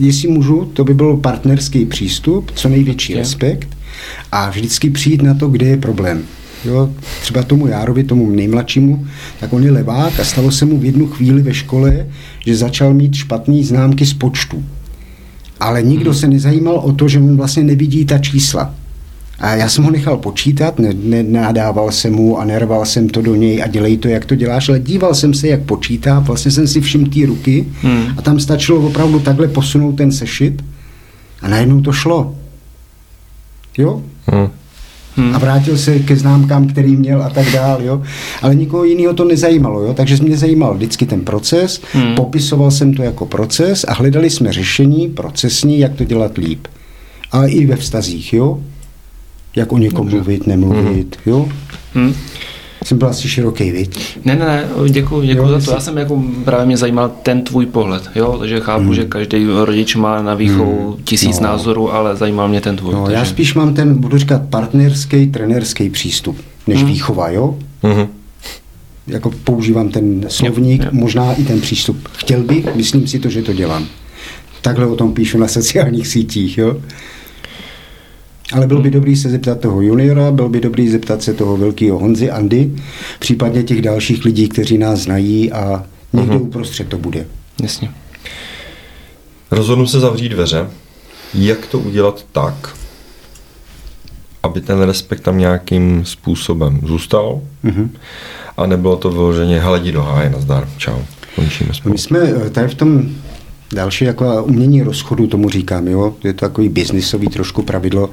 jestli 0.00 0.28
můžu, 0.28 0.64
to 0.64 0.84
by 0.84 0.94
byl 0.94 1.16
partnerský 1.16 1.86
přístup, 1.86 2.50
co 2.50 2.68
největší 2.68 3.12
je. 3.12 3.18
respekt 3.18 3.68
a 4.32 4.50
vždycky 4.50 4.90
přijít 4.90 5.22
na 5.22 5.34
to, 5.34 5.48
kde 5.48 5.66
je 5.66 5.76
problém. 5.76 6.22
Jo, 6.64 6.90
třeba 7.20 7.42
tomu 7.42 7.66
Járovi, 7.66 8.04
tomu 8.04 8.30
nejmladšímu, 8.30 9.06
tak 9.40 9.52
on 9.52 9.64
je 9.64 9.70
levák 9.70 10.20
a 10.20 10.24
stalo 10.24 10.50
se 10.50 10.64
mu 10.64 10.78
v 10.78 10.84
jednu 10.84 11.06
chvíli 11.06 11.42
ve 11.42 11.54
škole, 11.54 12.06
že 12.46 12.56
začal 12.56 12.94
mít 12.94 13.14
špatné 13.14 13.64
známky 13.64 14.06
z 14.06 14.14
počtu. 14.14 14.64
Ale 15.60 15.82
nikdo 15.82 16.10
hmm. 16.10 16.20
se 16.20 16.28
nezajímal 16.28 16.76
o 16.76 16.92
to, 16.92 17.08
že 17.08 17.18
on 17.18 17.36
vlastně 17.36 17.62
nevidí 17.62 18.04
ta 18.04 18.18
čísla. 18.18 18.74
A 19.38 19.54
já 19.54 19.68
jsem 19.68 19.84
ho 19.84 19.90
nechal 19.90 20.16
počítat, 20.16 20.78
ne, 20.78 20.92
ne, 20.94 21.52
jsem 21.90 22.12
mu 22.14 22.38
a 22.38 22.44
nerval 22.44 22.84
jsem 22.84 23.08
to 23.08 23.22
do 23.22 23.34
něj 23.34 23.62
a 23.62 23.66
dělej 23.66 23.96
to, 23.96 24.08
jak 24.08 24.24
to 24.24 24.34
děláš, 24.34 24.68
ale 24.68 24.80
díval 24.80 25.14
jsem 25.14 25.34
se, 25.34 25.48
jak 25.48 25.62
počítá, 25.62 26.18
vlastně 26.18 26.50
jsem 26.50 26.68
si 26.68 26.80
všiml 26.80 27.10
té 27.10 27.26
ruky 27.26 27.66
hmm. 27.82 28.06
a 28.16 28.22
tam 28.22 28.40
stačilo 28.40 28.80
opravdu 28.80 29.20
takhle 29.20 29.48
posunout 29.48 29.92
ten 29.92 30.12
sešit 30.12 30.64
a 31.42 31.48
najednou 31.48 31.80
to 31.80 31.92
šlo. 31.92 32.34
Jo? 33.78 34.02
Hmm. 34.26 34.48
Hmm. 35.16 35.34
A 35.34 35.38
vrátil 35.38 35.78
se 35.78 35.98
ke 35.98 36.16
známkám, 36.16 36.68
který 36.68 36.96
měl 36.96 37.22
a 37.22 37.30
tak 37.30 37.52
dál, 37.52 37.82
jo. 37.82 38.02
Ale 38.42 38.54
nikoho 38.54 38.84
jiného 38.84 39.14
to 39.14 39.24
nezajímalo, 39.24 39.80
jo. 39.80 39.94
Takže 39.94 40.16
mě 40.16 40.36
zajímal 40.36 40.74
vždycky 40.74 41.06
ten 41.06 41.20
proces, 41.20 41.82
hmm. 41.92 42.14
popisoval 42.14 42.70
jsem 42.70 42.94
to 42.94 43.02
jako 43.02 43.26
proces 43.26 43.84
a 43.88 43.94
hledali 43.94 44.30
jsme 44.30 44.52
řešení 44.52 45.08
procesní, 45.08 45.78
jak 45.78 45.94
to 45.94 46.04
dělat 46.04 46.38
líp. 46.38 46.66
Ale 47.32 47.50
i 47.50 47.66
ve 47.66 47.76
vztazích, 47.76 48.32
jo 48.32 48.60
jak 49.56 49.72
o 49.72 49.78
někom 49.78 50.06
Dobře. 50.06 50.16
mluvit, 50.16 50.46
nemluvit, 50.46 51.16
mm. 51.26 51.32
jo? 51.32 51.48
Mm. 51.94 52.14
Jsem 52.84 52.98
byl 52.98 53.08
asi 53.08 53.28
široký, 53.28 53.70
viď? 53.70 54.18
Ne, 54.24 54.36
ne, 54.36 54.44
ne, 54.44 54.68
děkuji, 54.88 55.26
děkuji 55.26 55.48
za 55.48 55.60
to. 55.60 55.70
Já 55.70 55.80
jsem 55.80 55.98
jako 55.98 56.22
právě 56.44 56.66
mě 56.66 56.76
zajímal 56.76 57.12
ten 57.22 57.42
tvůj 57.42 57.66
pohled, 57.66 58.10
jo, 58.14 58.36
takže 58.38 58.60
chápu, 58.60 58.84
mm. 58.84 58.94
že 58.94 59.04
každý 59.04 59.46
rodič 59.64 59.94
má 59.94 60.22
na 60.22 60.34
výchovu 60.34 60.94
mm. 60.98 61.04
tisíc 61.04 61.40
no. 61.40 61.46
názorů, 61.46 61.92
ale 61.92 62.16
zajímal 62.16 62.48
mě 62.48 62.60
ten 62.60 62.76
tvůj. 62.76 62.94
No, 62.94 63.04
takže... 63.04 63.16
Já 63.16 63.24
spíš 63.24 63.54
mám 63.54 63.74
ten, 63.74 63.98
budu 63.98 64.18
říkat, 64.18 64.42
partnerský, 64.50 65.26
trenerský 65.26 65.90
přístup, 65.90 66.36
než 66.66 66.82
mm. 66.82 66.86
výchova, 66.86 67.30
jo? 67.30 67.58
Mm. 67.82 68.06
Jako 69.06 69.30
používám 69.44 69.88
ten 69.88 70.24
slovník, 70.28 70.82
yep, 70.82 70.92
yep. 70.92 71.00
možná 71.00 71.32
i 71.32 71.44
ten 71.44 71.60
přístup. 71.60 72.08
Chtěl 72.12 72.42
bych, 72.42 72.74
myslím 72.74 73.06
si 73.06 73.18
to, 73.18 73.28
že 73.28 73.42
to 73.42 73.52
dělám. 73.52 73.86
Takhle 74.62 74.86
o 74.86 74.96
tom 74.96 75.14
píšu 75.14 75.38
na 75.38 75.48
sociálních 75.48 76.06
sítích, 76.06 76.58
jo? 76.58 76.76
Ale 78.52 78.66
bylo 78.66 78.80
by 78.80 78.90
dobrý 78.90 79.16
se 79.16 79.30
zeptat 79.30 79.60
toho 79.60 79.80
juniora, 79.80 80.30
byl 80.30 80.48
by 80.48 80.60
dobrý 80.60 80.88
zeptat 80.88 81.22
se 81.22 81.34
toho 81.34 81.56
velkého 81.56 81.98
Honzy, 81.98 82.30
Andy, 82.30 82.70
případně 83.18 83.62
těch 83.62 83.82
dalších 83.82 84.24
lidí, 84.24 84.48
kteří 84.48 84.78
nás 84.78 84.98
znají 84.98 85.52
a 85.52 85.84
někdo 86.12 86.34
uh-huh. 86.34 86.42
uprostřed 86.42 86.88
to 86.88 86.98
bude. 86.98 87.26
Jasně. 87.62 87.90
Rozhodnu 89.50 89.86
se 89.86 90.00
zavřít 90.00 90.28
dveře. 90.28 90.70
Jak 91.34 91.66
to 91.66 91.78
udělat 91.78 92.26
tak, 92.32 92.76
aby 94.42 94.60
ten 94.60 94.82
respekt 94.82 95.20
tam 95.20 95.38
nějakým 95.38 96.04
způsobem 96.04 96.80
zůstal 96.84 97.40
uh-huh. 97.64 97.88
a 98.56 98.66
nebylo 98.66 98.96
to 98.96 99.10
vyloženě 99.10 99.60
hledí 99.60 99.92
do 99.92 100.02
háje, 100.02 100.30
nazdar, 100.30 100.68
čau, 100.76 100.98
končíme 101.34 101.74
spolu. 101.74 101.92
My 101.92 101.98
jsme 101.98 102.18
eh, 102.18 102.50
tady 102.50 102.68
v 102.68 102.74
tom 102.74 103.10
Další 103.74 104.04
jako 104.04 104.44
umění 104.44 104.82
rozchodu 104.82 105.26
tomu 105.26 105.48
říkám, 105.48 105.88
jo? 105.88 106.14
je 106.24 106.32
to 106.32 106.40
takový 106.40 106.68
biznisový 106.68 107.28
trošku 107.28 107.62
pravidlo. 107.62 108.10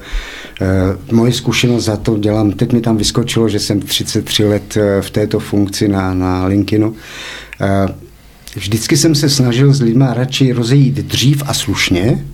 E, 0.60 1.14
moje 1.14 1.32
zkušenost 1.32 1.84
za 1.84 1.96
to 1.96 2.18
dělám, 2.18 2.52
teď 2.52 2.72
mi 2.72 2.80
tam 2.80 2.96
vyskočilo, 2.96 3.48
že 3.48 3.58
jsem 3.58 3.80
33 3.80 4.44
let 4.44 4.76
eh, 4.76 5.02
v 5.02 5.10
této 5.10 5.40
funkci 5.40 5.88
na, 5.88 6.14
na 6.14 6.46
LinkedInu. 6.46 6.94
E, 7.60 7.88
vždycky 8.54 8.96
jsem 8.96 9.14
se 9.14 9.28
snažil 9.28 9.72
s 9.72 9.80
lidmi 9.80 10.04
radši 10.12 10.52
rozejít 10.52 10.94
dřív 10.94 11.42
a 11.46 11.54
slušně, 11.54 12.24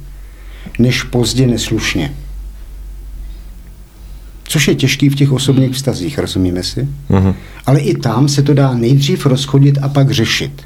než 0.79 1.03
pozdě 1.03 1.47
neslušně. 1.47 2.15
Což 4.45 4.69
je 4.69 4.75
těžký 4.75 5.09
v 5.09 5.15
těch 5.15 5.33
osobních 5.33 5.75
vztazích, 5.75 6.19
rozumíme 6.19 6.63
si? 6.63 6.89
Uh-huh. 7.11 7.35
Ale 7.67 7.81
i 7.81 7.97
tam 7.97 8.29
se 8.29 8.43
to 8.43 8.55
dá 8.55 8.75
nejdřív 8.75 9.27
rozchodit 9.27 9.79
a 9.83 9.89
pak 9.89 10.11
řešit. 10.11 10.63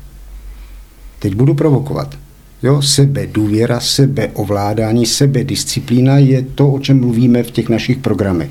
Teď 1.18 1.35
budu 1.35 1.55
provokovat. 1.55 2.21
Jo, 2.62 2.83
sebe 2.83 3.27
důvěra, 3.27 3.81
sebe 3.81 4.29
ovládání, 4.35 5.07
sebe 5.07 5.44
disciplína 5.44 6.18
je 6.18 6.42
to, 6.42 6.70
o 6.70 6.79
čem 6.79 7.01
mluvíme 7.01 7.42
v 7.42 7.51
těch 7.51 7.68
našich 7.68 7.98
programech. 7.98 8.51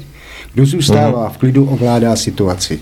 Kdo 0.53 0.65
zůstává 0.65 1.29
v 1.29 1.37
klidu, 1.37 1.65
ovládá 1.65 2.15
situaci. 2.15 2.79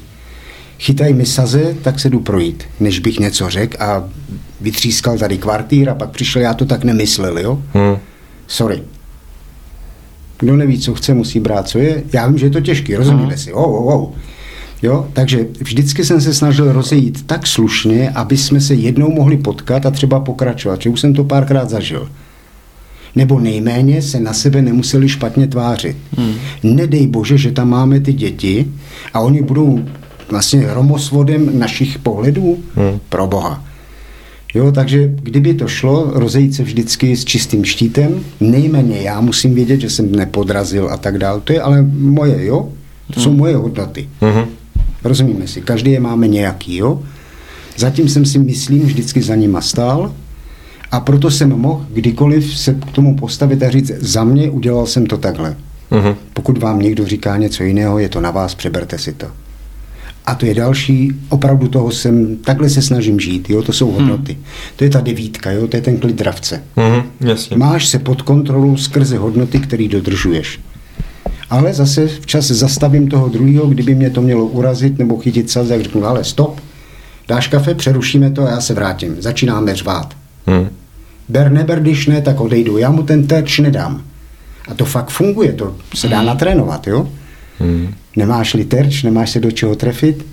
Chytaj 0.79 1.13
mi 1.13 1.25
saze, 1.25 1.75
tak 1.81 1.99
se 1.99 2.09
jdu 2.09 2.19
projít, 2.19 2.63
než 2.79 2.99
bych 2.99 3.19
něco 3.19 3.49
řekl 3.49 3.77
a 3.83 4.09
vytřískal 4.61 5.17
tady 5.17 5.37
kvartýr 5.37 5.89
a 5.89 5.95
pak 5.95 6.09
přišel, 6.09 6.41
já 6.41 6.53
to 6.53 6.65
tak 6.65 6.83
nemyslel, 6.83 7.39
jo? 7.39 7.61
Hmm. 7.73 7.97
Sorry. 8.47 8.83
Kdo 10.39 10.55
neví, 10.55 10.79
co 10.79 10.93
chce, 10.93 11.13
musí 11.13 11.39
brát, 11.39 11.67
co 11.67 11.79
je. 11.79 12.03
Já 12.13 12.27
vím, 12.27 12.37
že 12.37 12.45
je 12.45 12.49
to 12.49 12.61
těžké, 12.61 12.97
rozumíme 12.97 13.27
hmm. 13.27 13.37
si. 13.37 13.53
Oh, 13.53 13.75
oh, 13.75 13.93
oh. 13.93 14.15
Jo? 14.81 15.07
Takže 15.13 15.47
vždycky 15.59 16.05
jsem 16.05 16.21
se 16.21 16.33
snažil 16.33 16.71
rozejít 16.71 17.25
tak 17.25 17.47
slušně, 17.47 18.09
aby 18.09 18.37
jsme 18.37 18.61
se 18.61 18.73
jednou 18.73 19.11
mohli 19.11 19.37
potkat 19.37 19.85
a 19.85 19.91
třeba 19.91 20.19
pokračovat, 20.19 20.81
že 20.81 20.89
už 20.89 20.99
jsem 20.99 21.13
to 21.13 21.23
párkrát 21.23 21.69
zažil. 21.69 22.09
Nebo 23.15 23.39
nejméně 23.39 24.01
se 24.01 24.19
na 24.19 24.33
sebe 24.33 24.61
nemuseli 24.61 25.09
špatně 25.09 25.47
tvářit. 25.47 25.97
Hmm. 26.17 26.33
Nedej 26.63 27.07
bože, 27.07 27.37
že 27.37 27.51
tam 27.51 27.69
máme 27.69 27.99
ty 27.99 28.13
děti 28.13 28.67
a 29.13 29.19
oni 29.19 29.41
budou 29.41 29.79
vlastně 30.29 30.73
romosvodem 30.73 31.59
našich 31.59 31.99
pohledů 31.99 32.57
hmm. 32.75 32.99
pro 33.09 33.27
Boha. 33.27 33.63
Jo, 34.53 34.71
takže 34.71 35.13
kdyby 35.21 35.53
to 35.53 35.67
šlo, 35.67 36.11
rozejít 36.13 36.55
se 36.55 36.63
vždycky 36.63 37.15
s 37.15 37.25
čistým 37.25 37.65
štítem, 37.65 38.19
nejméně 38.39 39.01
já 39.01 39.21
musím 39.21 39.55
vědět, 39.55 39.81
že 39.81 39.89
jsem 39.89 40.11
nepodrazil 40.11 40.89
a 40.91 40.97
tak 40.97 41.17
dále. 41.17 41.41
To 41.41 41.53
je 41.53 41.61
ale 41.61 41.81
moje, 41.91 42.45
jo? 42.45 42.69
To 43.13 43.19
hmm. 43.19 43.23
jsou 43.23 43.33
moje 43.33 43.55
hodnoty. 43.55 44.09
Hmm. 44.21 44.45
Rozumíme 45.03 45.47
si, 45.47 45.61
každý 45.61 45.91
je 45.91 45.99
máme 45.99 46.27
nějaký, 46.27 46.77
jo? 46.77 47.01
Zatím 47.77 48.09
jsem 48.09 48.25
si, 48.25 48.39
myslím, 48.39 48.81
vždycky 48.81 49.21
za 49.21 49.35
nima 49.35 49.61
stál 49.61 50.13
a 50.91 50.99
proto 50.99 51.31
jsem 51.31 51.49
mohl 51.49 51.85
kdykoliv 51.93 52.57
se 52.57 52.73
k 52.73 52.91
tomu 52.91 53.15
postavit 53.15 53.63
a 53.63 53.69
říct, 53.69 53.91
za 53.99 54.23
mě 54.23 54.49
udělal 54.49 54.85
jsem 54.85 55.05
to 55.05 55.17
takhle. 55.17 55.55
Uh-huh. 55.91 56.15
Pokud 56.33 56.57
vám 56.57 56.79
někdo 56.79 57.05
říká 57.05 57.37
něco 57.37 57.63
jiného, 57.63 57.99
je 57.99 58.09
to 58.09 58.21
na 58.21 58.31
vás, 58.31 58.55
přeberte 58.55 58.97
si 58.97 59.13
to. 59.13 59.27
A 60.25 60.35
to 60.35 60.45
je 60.45 60.53
další, 60.53 61.11
opravdu 61.29 61.67
toho 61.67 61.91
jsem, 61.91 62.37
takhle 62.37 62.69
se 62.69 62.81
snažím 62.81 63.19
žít, 63.19 63.49
jo, 63.49 63.61
to 63.61 63.73
jsou 63.73 63.91
hodnoty. 63.91 64.33
Hmm. 64.33 64.43
To 64.75 64.83
je 64.83 64.89
ta 64.89 65.01
devítka, 65.01 65.51
jo, 65.51 65.67
to 65.67 65.77
je 65.77 65.81
ten 65.81 65.97
klid 65.97 66.15
dravce. 66.15 66.63
Hmm, 66.75 67.01
jasně. 67.21 67.57
Máš 67.57 67.87
se 67.87 67.99
pod 67.99 68.21
kontrolou 68.21 68.77
skrze 68.77 69.17
hodnoty, 69.17 69.59
které 69.59 69.87
dodržuješ 69.87 70.59
ale 71.49 71.73
zase 71.73 72.07
včas 72.07 72.45
zastavím 72.45 73.07
toho 73.07 73.29
druhého, 73.29 73.67
kdyby 73.67 73.95
mě 73.95 74.09
to 74.09 74.21
mělo 74.21 74.45
urazit 74.45 74.99
nebo 74.99 75.17
chytit 75.17 75.49
saz, 75.49 75.69
jak 75.69 75.81
řeknu, 75.81 76.05
ale 76.05 76.23
stop, 76.23 76.59
dáš 77.27 77.47
kafe, 77.47 77.75
přerušíme 77.75 78.31
to 78.31 78.43
a 78.47 78.49
já 78.49 78.61
se 78.61 78.73
vrátím. 78.73 79.15
Začínáme 79.19 79.75
řvát. 79.75 80.13
Hmm. 80.45 80.69
Ber, 81.29 81.51
neber, 81.51 81.79
když 81.79 82.07
ne, 82.07 82.21
tak 82.21 82.41
odejdu. 82.41 82.77
Já 82.77 82.91
mu 82.91 83.03
ten 83.03 83.27
terč 83.27 83.59
nedám. 83.59 84.01
A 84.67 84.73
to 84.73 84.85
fakt 84.85 85.09
funguje, 85.09 85.53
to 85.53 85.75
se 85.95 86.07
dá 86.07 86.17
hmm. 86.17 86.27
natrénovat, 86.27 86.87
jo? 86.87 87.09
Hmm. 87.59 87.93
Nemáš-li 88.15 88.65
terč, 88.65 89.03
nemáš 89.03 89.29
se 89.29 89.39
do 89.39 89.51
čeho 89.51 89.75
trefit, 89.75 90.25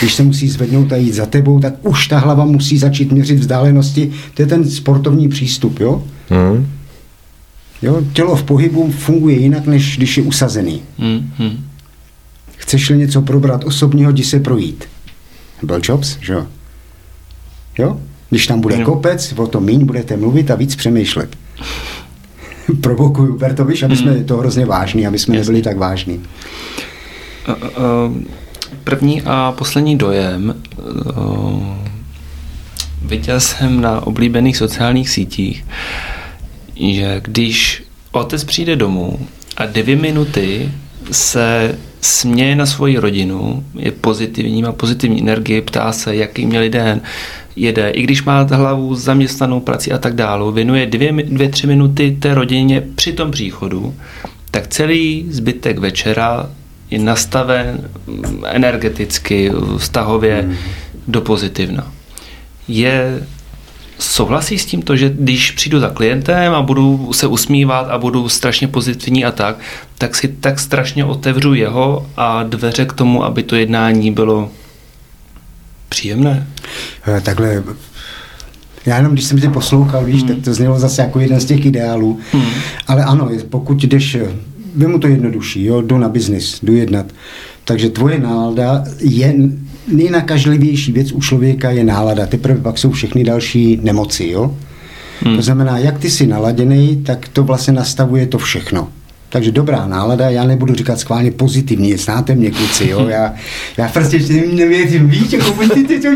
když 0.00 0.14
se 0.14 0.22
musí 0.22 0.48
zvednout 0.48 0.92
a 0.92 0.96
jít 0.96 1.12
za 1.12 1.26
tebou, 1.26 1.60
tak 1.60 1.74
už 1.82 2.08
ta 2.08 2.18
hlava 2.18 2.44
musí 2.44 2.78
začít 2.78 3.12
měřit 3.12 3.38
vzdálenosti. 3.38 4.12
To 4.34 4.42
je 4.42 4.46
ten 4.46 4.70
sportovní 4.70 5.28
přístup, 5.28 5.80
jo? 5.80 6.04
Hmm. 6.28 6.66
Jo, 7.82 8.02
tělo 8.12 8.36
v 8.36 8.42
pohybu 8.42 8.90
funguje 8.90 9.36
jinak, 9.36 9.66
než 9.66 9.96
když 9.96 10.16
je 10.16 10.22
usazený. 10.22 10.82
Hmm, 10.98 11.32
hmm. 11.38 11.68
Chceš-li 12.56 12.98
něco 12.98 13.22
probrat 13.22 13.64
osobního, 13.64 14.10
jdi 14.10 14.24
se 14.24 14.40
projít. 14.40 14.84
Byl 15.62 15.80
Jobs, 15.82 16.18
že 16.20 16.32
jo? 16.32 16.46
Jo? 17.78 18.00
Když 18.30 18.46
tam 18.46 18.60
bude 18.60 18.78
no. 18.78 18.84
kopec, 18.84 19.34
o 19.36 19.46
tom 19.46 19.64
míň 19.64 19.86
budete 19.86 20.16
mluvit 20.16 20.50
a 20.50 20.54
víc 20.54 20.76
přemýšlet. 20.76 21.36
Provokuju, 22.80 23.38
ber 23.38 23.54
to, 23.54 23.64
víš, 23.64 23.82
aby 23.82 23.96
jsme 23.96 24.12
hmm. 24.12 24.24
to 24.24 24.36
hrozně 24.36 24.66
vážní, 24.66 25.06
aby 25.06 25.18
jsme 25.18 25.36
Jasně. 25.36 25.48
nebyli 25.52 25.62
tak 25.62 25.76
vážní. 25.76 26.22
První 28.84 29.22
a 29.22 29.52
poslední 29.52 29.98
dojem 29.98 30.54
viděl 33.02 33.40
jsem 33.40 33.80
na 33.80 34.06
oblíbených 34.06 34.56
sociálních 34.56 35.10
sítích, 35.10 35.64
že 36.78 37.20
když 37.24 37.82
otec 38.12 38.44
přijde 38.44 38.76
domů 38.76 39.18
a 39.56 39.66
dvě 39.66 39.96
minuty 39.96 40.72
se 41.10 41.78
směje 42.00 42.56
na 42.56 42.66
svoji 42.66 42.98
rodinu, 42.98 43.64
je 43.74 43.92
pozitivní, 43.92 44.62
má 44.62 44.72
pozitivní 44.72 45.20
energii, 45.20 45.60
ptá 45.60 45.92
se, 45.92 46.16
jaký 46.16 46.46
měli 46.46 46.70
den, 46.70 47.00
jede, 47.56 47.90
i 47.90 48.02
když 48.02 48.22
má 48.22 48.42
hlavu 48.42 48.94
zaměstnanou 48.94 49.60
prací 49.60 49.92
a 49.92 49.98
tak 49.98 50.14
dále, 50.14 50.52
věnuje 50.52 50.86
dvě, 50.86 51.12
dvě, 51.12 51.48
tři 51.48 51.66
minuty 51.66 52.16
té 52.20 52.34
rodině 52.34 52.82
při 52.94 53.12
tom 53.12 53.30
příchodu, 53.30 53.94
tak 54.50 54.66
celý 54.66 55.26
zbytek 55.30 55.78
večera 55.78 56.50
je 56.90 56.98
nastaven 56.98 57.90
energeticky, 58.44 59.52
vztahově 59.78 60.42
mm. 60.42 60.56
do 61.08 61.20
pozitivna. 61.20 61.92
Je 62.68 63.26
souhlasí 63.98 64.58
s 64.58 64.66
tím 64.66 64.82
to, 64.82 64.96
že 64.96 65.12
když 65.18 65.50
přijdu 65.50 65.80
za 65.80 65.90
klientem 65.90 66.54
a 66.54 66.62
budu 66.62 67.12
se 67.12 67.26
usmívat 67.26 67.88
a 67.90 67.98
budu 67.98 68.28
strašně 68.28 68.68
pozitivní 68.68 69.24
a 69.24 69.30
tak, 69.30 69.58
tak 69.98 70.14
si 70.14 70.28
tak 70.28 70.58
strašně 70.58 71.04
otevřu 71.04 71.54
jeho 71.54 72.06
a 72.16 72.42
dveře 72.42 72.86
k 72.86 72.92
tomu, 72.92 73.24
aby 73.24 73.42
to 73.42 73.56
jednání 73.56 74.12
bylo 74.12 74.50
příjemné? 75.88 76.46
Eh, 77.08 77.20
takhle 77.20 77.62
já 78.86 78.96
jenom, 78.96 79.12
když 79.12 79.24
jsem 79.24 79.40
tě 79.40 79.48
poslouchal, 79.48 80.04
víš, 80.04 80.22
hmm. 80.22 80.28
tak 80.28 80.44
to 80.44 80.54
znělo 80.54 80.78
zase 80.78 81.02
jako 81.02 81.20
jeden 81.20 81.40
z 81.40 81.44
těch 81.44 81.66
ideálů. 81.66 82.18
Hmm. 82.32 82.50
Ale 82.86 83.04
ano, 83.04 83.30
pokud 83.48 83.84
jdeš, 83.84 84.16
vemu 84.76 84.98
to 84.98 85.06
jednodušší, 85.08 85.64
jo, 85.64 85.80
jdu 85.80 85.98
na 85.98 86.08
biznis, 86.08 86.58
jdu 86.62 86.74
jednat. 86.74 87.06
Takže 87.64 87.90
tvoje 87.90 88.18
nálada 88.18 88.84
je 89.00 89.34
nejnakažlivější 89.92 90.92
věc 90.92 91.12
u 91.12 91.20
člověka 91.20 91.70
je 91.70 91.84
nálada. 91.84 92.26
Teprve 92.26 92.60
pak 92.60 92.78
jsou 92.78 92.90
všechny 92.90 93.24
další 93.24 93.80
nemoci, 93.82 94.28
jo. 94.28 94.56
Hmm. 95.20 95.36
To 95.36 95.42
znamená, 95.42 95.78
jak 95.78 95.98
ty 95.98 96.10
jsi 96.10 96.26
naladěný, 96.26 97.02
tak 97.06 97.28
to 97.28 97.44
vlastně 97.44 97.72
nastavuje 97.72 98.26
to 98.26 98.38
všechno. 98.38 98.88
Takže 99.28 99.52
dobrá 99.52 99.86
nálada, 99.86 100.30
já 100.30 100.44
nebudu 100.44 100.74
říkat 100.74 101.00
schválně 101.00 101.30
pozitivní, 101.30 101.96
znáte 101.96 102.34
mě 102.34 102.50
kluci, 102.50 102.88
jo, 102.88 103.06
já, 103.08 103.34
já 103.76 103.88
prostě 103.88 104.18
nevěřím, 104.52 105.08
víš, 105.08 105.32
jako 105.32 105.52
ty, 105.74 105.84
ty, 105.84 106.00
ty, 106.00 106.08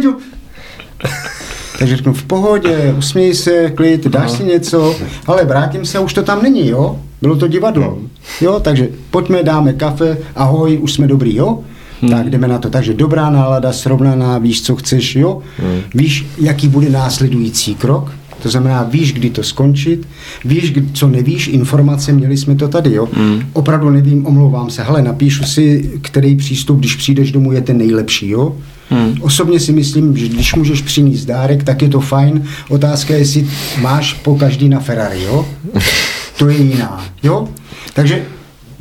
takže 1.79 1.97
řeknu 1.97 2.13
v 2.13 2.25
pohodě, 2.25 2.95
usměj 2.99 3.35
se, 3.35 3.71
klid, 3.71 4.07
dáš 4.07 4.31
si 4.31 4.45
něco, 4.45 4.97
ale 5.27 5.45
vrátím 5.45 5.85
se, 5.85 5.99
už 5.99 6.15
to 6.15 6.23
tam 6.23 6.43
není, 6.43 6.69
jo? 6.69 7.01
Bylo 7.23 7.37
to 7.37 7.49
divadlo. 7.49 7.99
Jo, 8.41 8.61
takže 8.61 8.89
pojďme, 9.11 9.43
dáme 9.43 9.73
kafe, 9.73 10.19
ahoj, 10.37 10.79
už 10.83 10.93
jsme 10.93 11.07
dobrý, 11.07 11.37
jo? 11.37 11.65
Hmm. 12.03 12.11
Tak 12.11 12.31
jdeme 12.31 12.49
na 12.49 12.59
to. 12.59 12.71
Takže 12.71 12.95
dobrá 12.95 13.31
nálada, 13.31 13.73
srovnaná, 13.73 14.39
víš, 14.39 14.63
co 14.63 14.77
chceš, 14.77 15.17
jo? 15.17 15.43
Hmm. 15.57 15.81
Víš, 15.95 16.27
jaký 16.39 16.69
bude 16.69 16.91
následující 16.91 17.75
krok? 17.75 18.13
To 18.43 18.51
znamená, 18.51 18.83
víš, 18.83 19.13
kdy 19.13 19.31
to 19.31 19.43
skončit, 19.43 20.09
víš, 20.45 20.73
co 20.93 21.09
nevíš, 21.09 21.49
informace, 21.49 22.13
měli 22.13 22.37
jsme 22.37 22.55
to 22.55 22.69
tady, 22.69 22.93
jo. 22.93 23.09
Mm. 23.17 23.43
Opravdu 23.53 23.91
nevím, 23.91 24.27
omlouvám 24.27 24.71
se, 24.71 24.83
hele, 24.83 25.03
napíšu 25.03 25.45
si, 25.45 25.91
který 26.03 26.37
přístup, 26.37 26.79
když 26.79 26.97
přijdeš 26.97 27.33
domů, 27.33 27.53
je 27.53 27.61
ten 27.61 27.79
nejlepší, 27.79 28.29
jo. 28.29 28.57
Mm. 28.91 29.15
Osobně 29.21 29.61
si 29.61 29.73
myslím, 29.73 30.17
že 30.17 30.29
když 30.29 30.55
můžeš 30.55 30.83
přinést 30.83 31.25
dárek, 31.25 31.65
tak 31.65 31.83
je 31.83 31.89
to 31.89 32.01
fajn. 32.01 32.45
Otázka 32.69 33.15
je, 33.15 33.21
jestli 33.21 33.49
máš 33.81 34.13
po 34.13 34.35
každý 34.35 34.69
na 34.69 34.81
Ferrari, 34.81 35.23
jo. 35.23 35.49
To 36.39 36.49
je 36.49 36.59
jiná, 36.59 37.05
jo. 37.23 37.49
Takže, 37.95 38.23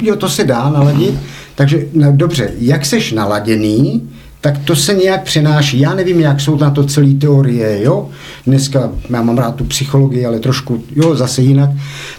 jo, 0.02 0.16
to 0.16 0.30
se 0.30 0.44
dá 0.44 0.70
naladit. 0.70 1.16
Takže, 1.56 1.86
no, 1.94 2.12
dobře, 2.12 2.52
jak 2.60 2.86
seš 2.86 3.12
naladěný, 3.12 4.10
tak 4.42 4.58
to 4.58 4.76
se 4.76 4.94
nějak 4.94 5.24
přenáší. 5.24 5.80
Já 5.80 5.94
nevím, 5.94 6.20
jak 6.20 6.42
jsou 6.42 6.58
na 6.58 6.70
to 6.70 6.84
celé 6.84 7.14
teorie, 7.14 7.84
jo. 7.84 8.10
Dneska 8.48 8.92
já 9.10 9.22
mám 9.22 9.38
rád 9.38 9.56
tu 9.56 9.64
psychologii, 9.64 10.26
ale 10.26 10.40
trošku, 10.40 10.84
jo, 10.96 11.16
zase 11.16 11.42
jinak. 11.42 11.70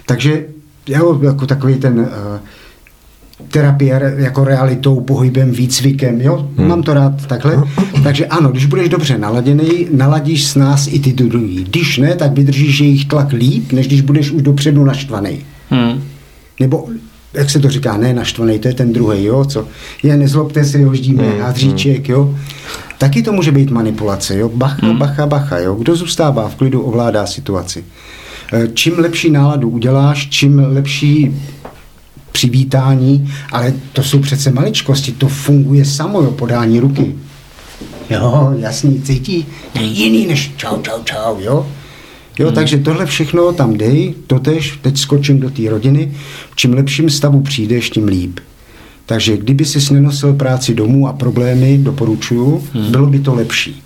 Takže 0.05 0.45
jo, 0.87 1.19
jako 1.23 1.47
takový 1.47 1.75
ten 1.75 1.99
uh, 1.99 2.07
terapie 3.47 4.15
jako 4.17 4.43
realitou, 4.43 4.99
pohybem, 4.99 5.51
výcvikem, 5.51 6.21
jo, 6.21 6.49
hmm. 6.57 6.67
mám 6.67 6.83
to 6.83 6.93
rád 6.93 7.25
takhle. 7.27 7.63
Takže 8.03 8.25
ano, 8.25 8.49
když 8.49 8.65
budeš 8.65 8.89
dobře 8.89 9.17
naladěný, 9.17 9.87
naladíš 9.91 10.45
s 10.45 10.55
nás 10.55 10.87
i 10.87 10.99
ty 10.99 11.13
druhý. 11.13 11.63
Když 11.63 11.97
ne, 11.97 12.15
tak 12.15 12.33
vydržíš 12.33 12.79
jejich 12.79 13.05
tlak 13.05 13.31
líp, 13.31 13.71
než 13.71 13.87
když 13.87 14.01
budeš 14.01 14.31
už 14.31 14.41
dopředu 14.41 14.83
naštvaný. 14.83 15.39
Hmm. 15.69 16.03
Nebo 16.59 16.87
jak 17.33 17.49
se 17.49 17.59
to 17.59 17.69
říká, 17.69 17.97
ne 17.97 18.13
naštvaný, 18.13 18.59
to 18.59 18.67
je 18.67 18.73
ten 18.73 18.93
druhý, 18.93 19.23
jo, 19.23 19.45
co 19.45 19.67
je, 20.03 20.17
nezlobte 20.17 20.65
se, 20.65 20.85
hoždíme, 20.85 21.23
mm, 21.23 21.41
hádříček, 21.41 22.09
jo. 22.09 22.35
Taky 22.97 23.23
to 23.23 23.33
může 23.33 23.51
být 23.51 23.71
manipulace, 23.71 24.37
jo, 24.37 24.49
bacha, 24.49 24.87
mm. 24.87 24.97
bacha, 24.97 25.25
bacha, 25.25 25.57
jo. 25.57 25.75
Kdo 25.75 25.95
zůstává 25.95 26.49
v 26.49 26.55
klidu, 26.55 26.81
ovládá 26.81 27.27
situaci. 27.27 27.85
E, 28.53 28.67
čím 28.73 28.99
lepší 28.99 29.29
náladu 29.29 29.69
uděláš, 29.69 30.29
čím 30.29 30.59
lepší 30.59 31.41
přivítání, 32.31 33.33
ale 33.51 33.73
to 33.93 34.03
jsou 34.03 34.19
přece 34.19 34.51
maličkosti, 34.51 35.11
to 35.11 35.27
funguje 35.27 35.85
samo, 35.85 36.21
jo, 36.21 36.31
podání 36.31 36.79
ruky. 36.79 37.15
Jo, 38.09 38.53
jasný, 38.57 39.01
cítí, 39.01 39.45
to 39.73 39.79
je 39.79 39.85
jiný 39.85 40.27
než 40.27 40.51
čau, 40.57 40.81
čau, 40.81 41.03
čau, 41.03 41.39
jo. 41.39 41.67
Jo, 42.39 42.45
hmm. 42.47 42.55
takže 42.55 42.77
tohle 42.77 43.05
všechno 43.05 43.53
tam 43.53 43.77
dej, 43.77 44.13
totež, 44.27 44.79
teď 44.81 44.97
skočím 44.97 45.39
do 45.39 45.49
té 45.49 45.69
rodiny, 45.69 46.11
čím 46.55 46.73
lepším 46.73 47.09
stavu 47.09 47.41
přijdeš, 47.41 47.89
tím 47.89 48.07
líp. 48.07 48.39
Takže 49.05 49.37
kdyby 49.37 49.65
si 49.65 49.93
nenosil 49.93 50.33
práci 50.33 50.73
domů 50.73 51.07
a 51.07 51.13
problémy, 51.13 51.77
doporučuju, 51.77 52.63
hmm. 52.73 52.91
bylo 52.91 53.05
by 53.05 53.19
to 53.19 53.35
lepší. 53.35 53.83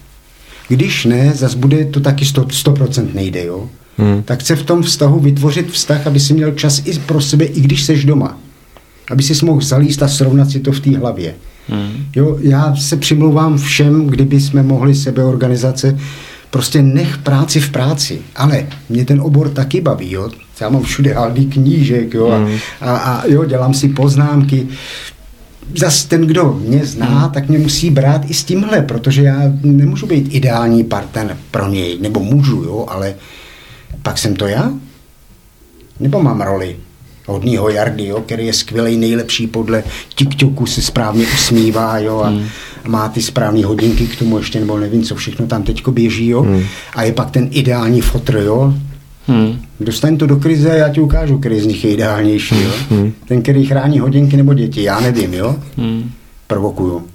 Když 0.67 1.05
ne, 1.05 1.31
zas 1.35 1.53
bude 1.53 1.85
to 1.85 1.99
taky 1.99 2.25
100%, 2.25 2.45
100% 2.73 3.13
nejde, 3.13 3.45
jo. 3.45 3.69
Hmm. 3.97 4.23
Tak 4.23 4.39
chce 4.39 4.55
v 4.55 4.63
tom 4.63 4.83
vztahu 4.83 5.19
vytvořit 5.19 5.71
vztah, 5.71 6.07
aby 6.07 6.19
si 6.19 6.33
měl 6.33 6.51
čas 6.51 6.81
i 6.85 6.99
pro 6.99 7.21
sebe, 7.21 7.45
i 7.45 7.61
když 7.61 7.83
seš 7.83 8.05
doma. 8.05 8.37
Aby 9.11 9.23
si 9.23 9.45
mohl 9.45 9.61
zalíst 9.61 10.03
a 10.03 10.07
srovnat 10.07 10.51
si 10.51 10.59
to 10.59 10.71
v 10.71 10.79
té 10.79 10.97
hlavě. 10.97 11.35
Hmm. 11.69 12.05
Jo, 12.15 12.37
já 12.41 12.75
se 12.75 12.97
přimlouvám 12.97 13.57
všem, 13.57 14.07
kdyby 14.07 14.41
jsme 14.41 14.63
mohli 14.63 14.95
sebeorganizace 14.95 15.97
prostě 16.49 16.81
nech 16.81 17.17
práci 17.17 17.59
v 17.59 17.69
práci. 17.69 18.21
Ale 18.35 18.67
mě 18.89 19.05
ten 19.05 19.21
obor 19.21 19.49
taky 19.49 19.81
baví, 19.81 20.11
jo. 20.11 20.29
Já 20.61 20.69
mám 20.69 20.83
všude 20.83 21.13
haldy 21.13 21.45
knížek, 21.45 22.13
jo, 22.13 22.31
a, 22.31 22.37
mm. 22.37 22.57
a, 22.81 22.97
a 22.97 23.27
jo, 23.27 23.45
dělám 23.45 23.73
si 23.73 23.89
poznámky. 23.89 24.67
Zas 25.75 26.05
ten, 26.05 26.21
kdo 26.21 26.53
mě 26.53 26.85
zná, 26.85 27.25
mm. 27.25 27.31
tak 27.31 27.49
mě 27.49 27.59
musí 27.59 27.89
brát 27.89 28.21
i 28.29 28.33
s 28.33 28.43
tímhle, 28.43 28.81
protože 28.81 29.23
já 29.23 29.39
nemůžu 29.63 30.07
být 30.07 30.35
ideální 30.35 30.83
partner 30.83 31.37
pro 31.51 31.67
něj, 31.67 31.97
nebo 32.01 32.19
můžu, 32.19 32.55
jo, 32.55 32.85
ale 32.89 33.15
pak 34.01 34.17
jsem 34.17 34.35
to 34.35 34.47
já? 34.47 34.71
Nebo 35.99 36.23
mám 36.23 36.41
roli? 36.41 36.75
Hodnýho 37.27 37.69
Jardy, 37.69 38.05
jo, 38.05 38.21
který 38.21 38.45
je 38.45 38.53
skvělý, 38.53 38.97
nejlepší 38.97 39.47
podle 39.47 39.83
TikToku, 40.15 40.65
se 40.65 40.81
správně 40.81 41.25
usmívá 41.33 41.99
jo, 41.99 42.19
a, 42.19 42.27
hmm. 42.27 42.45
má 42.87 43.09
ty 43.09 43.21
správné 43.21 43.65
hodinky 43.65 44.07
k 44.07 44.19
tomu 44.19 44.37
ještě, 44.37 44.59
nebo 44.59 44.79
nevím, 44.79 45.03
co 45.03 45.15
všechno 45.15 45.47
tam 45.47 45.63
teďko 45.63 45.91
běží. 45.91 46.27
Jo, 46.27 46.41
hmm. 46.41 46.63
A 46.95 47.03
je 47.03 47.11
pak 47.11 47.31
ten 47.31 47.47
ideální 47.51 48.01
fotr, 48.01 48.35
jo, 48.35 48.73
Hmm. 49.27 49.59
Dostaň 49.79 50.17
to 50.17 50.27
do 50.27 50.35
krize 50.35 50.71
a 50.71 50.75
já 50.75 50.89
ti 50.89 51.01
ukážu, 51.01 51.37
který 51.37 51.59
z 51.59 51.65
nich 51.65 51.83
je 51.83 51.91
ideálnější. 51.91 52.63
Jo? 52.63 52.71
Hmm. 52.89 53.13
Ten, 53.25 53.41
který 53.41 53.65
chrání 53.65 53.99
hodinky 53.99 54.37
nebo 54.37 54.53
děti, 54.53 54.83
já 54.83 54.99
nevím, 54.99 55.33
jo? 55.33 55.55
Hmm. 55.77 56.11
Provokuju. 56.47 57.07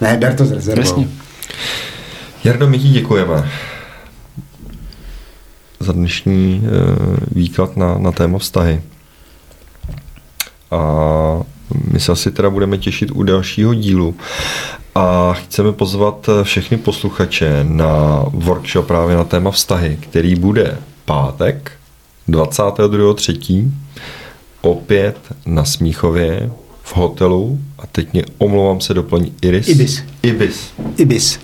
Ne, 0.00 0.16
ber 0.16 0.34
to 0.34 0.46
z 0.46 0.52
rezervou. 0.52 1.06
Jardo, 2.44 2.68
my 2.68 2.78
ti 2.78 2.88
děkujeme 2.88 3.50
za 5.80 5.92
dnešní 5.92 6.62
uh, 6.62 7.16
výklad 7.32 7.76
na, 7.76 7.98
na 7.98 8.12
téma 8.12 8.38
vztahy. 8.38 8.82
A 10.70 11.42
my 11.92 12.00
se 12.00 12.12
asi 12.12 12.30
teda 12.30 12.50
budeme 12.50 12.78
těšit 12.78 13.10
u 13.10 13.22
dalšího 13.22 13.74
dílu. 13.74 14.14
A 14.94 15.32
chceme 15.32 15.72
pozvat 15.72 16.28
všechny 16.42 16.76
posluchače 16.76 17.64
na 17.68 18.24
workshop 18.30 18.86
právě 18.86 19.16
na 19.16 19.24
téma 19.24 19.50
vztahy, 19.50 19.98
který 20.00 20.34
bude 20.34 20.78
pátek 21.04 21.72
22.3. 22.28 23.70
opět 24.60 25.18
na 25.46 25.64
Smíchově 25.64 26.50
v 26.82 26.96
hotelu 26.96 27.58
a 27.78 27.86
teď 27.86 28.12
mě 28.12 28.24
omlouvám 28.38 28.80
se 28.80 28.94
doplní 28.94 29.34
Iris. 29.42 29.68
Ibis. 29.68 30.02
Ibis. 30.22 30.70
Ibis. 30.96 31.40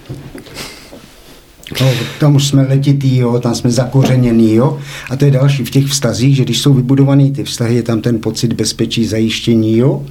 No, 1.81 1.91
tam 2.19 2.37
už 2.37 2.47
jsme 2.47 2.63
letitý, 2.63 3.17
jo, 3.17 3.41
tam 3.41 3.55
jsme 3.55 3.71
zakořeněný, 3.71 4.55
jo. 4.55 4.79
A 5.11 5.17
to 5.17 5.25
je 5.25 5.31
další 5.31 5.65
v 5.65 5.71
těch 5.71 5.87
vztazích, 5.87 6.37
že 6.37 6.45
když 6.45 6.61
jsou 6.61 6.75
vybudovaný 6.75 7.33
ty 7.33 7.45
vztahy, 7.45 7.75
je 7.75 7.83
tam 7.83 8.01
ten 8.01 8.21
pocit 8.21 8.53
bezpečí, 8.53 9.07
zajištění, 9.07 9.77
jo. 9.77 10.03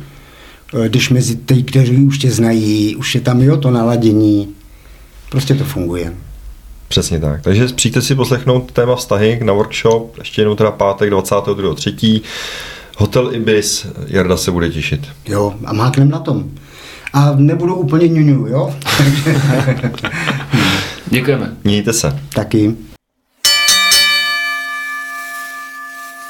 E, 0.85 0.89
když 0.89 1.09
mezi 1.09 1.35
ty, 1.35 1.63
kteří 1.63 1.97
už 1.97 2.17
tě 2.17 2.31
znají, 2.31 2.95
už 2.95 3.15
je 3.15 3.21
tam, 3.21 3.41
jo, 3.41 3.57
to 3.57 3.71
naladění. 3.71 4.49
Prostě 5.29 5.55
to 5.55 5.63
funguje. 5.63 6.13
Přesně 6.87 7.19
tak. 7.19 7.41
Takže 7.41 7.67
přijďte 7.67 8.01
si 8.01 8.15
poslechnout 8.15 8.71
téma 8.71 8.95
vztahy 8.95 9.39
na 9.43 9.53
workshop, 9.53 10.17
ještě 10.17 10.41
jednou 10.41 10.55
teda 10.55 10.71
pátek 10.71 11.09
22.3. 11.09 12.21
Hotel 12.97 13.35
Ibis, 13.35 13.87
Jarda 14.07 14.37
se 14.37 14.51
bude 14.51 14.69
těšit. 14.69 15.07
Jo, 15.27 15.53
a 15.65 15.73
máknem 15.73 16.09
na 16.09 16.19
tom. 16.19 16.49
A 17.13 17.33
nebudu 17.35 17.75
úplně 17.75 18.07
ňuňu, 18.07 18.47
jo? 18.47 18.73
Děkujeme. 21.09 21.53
Mějte 21.63 21.93
se. 21.93 22.19
Taky. 22.33 22.75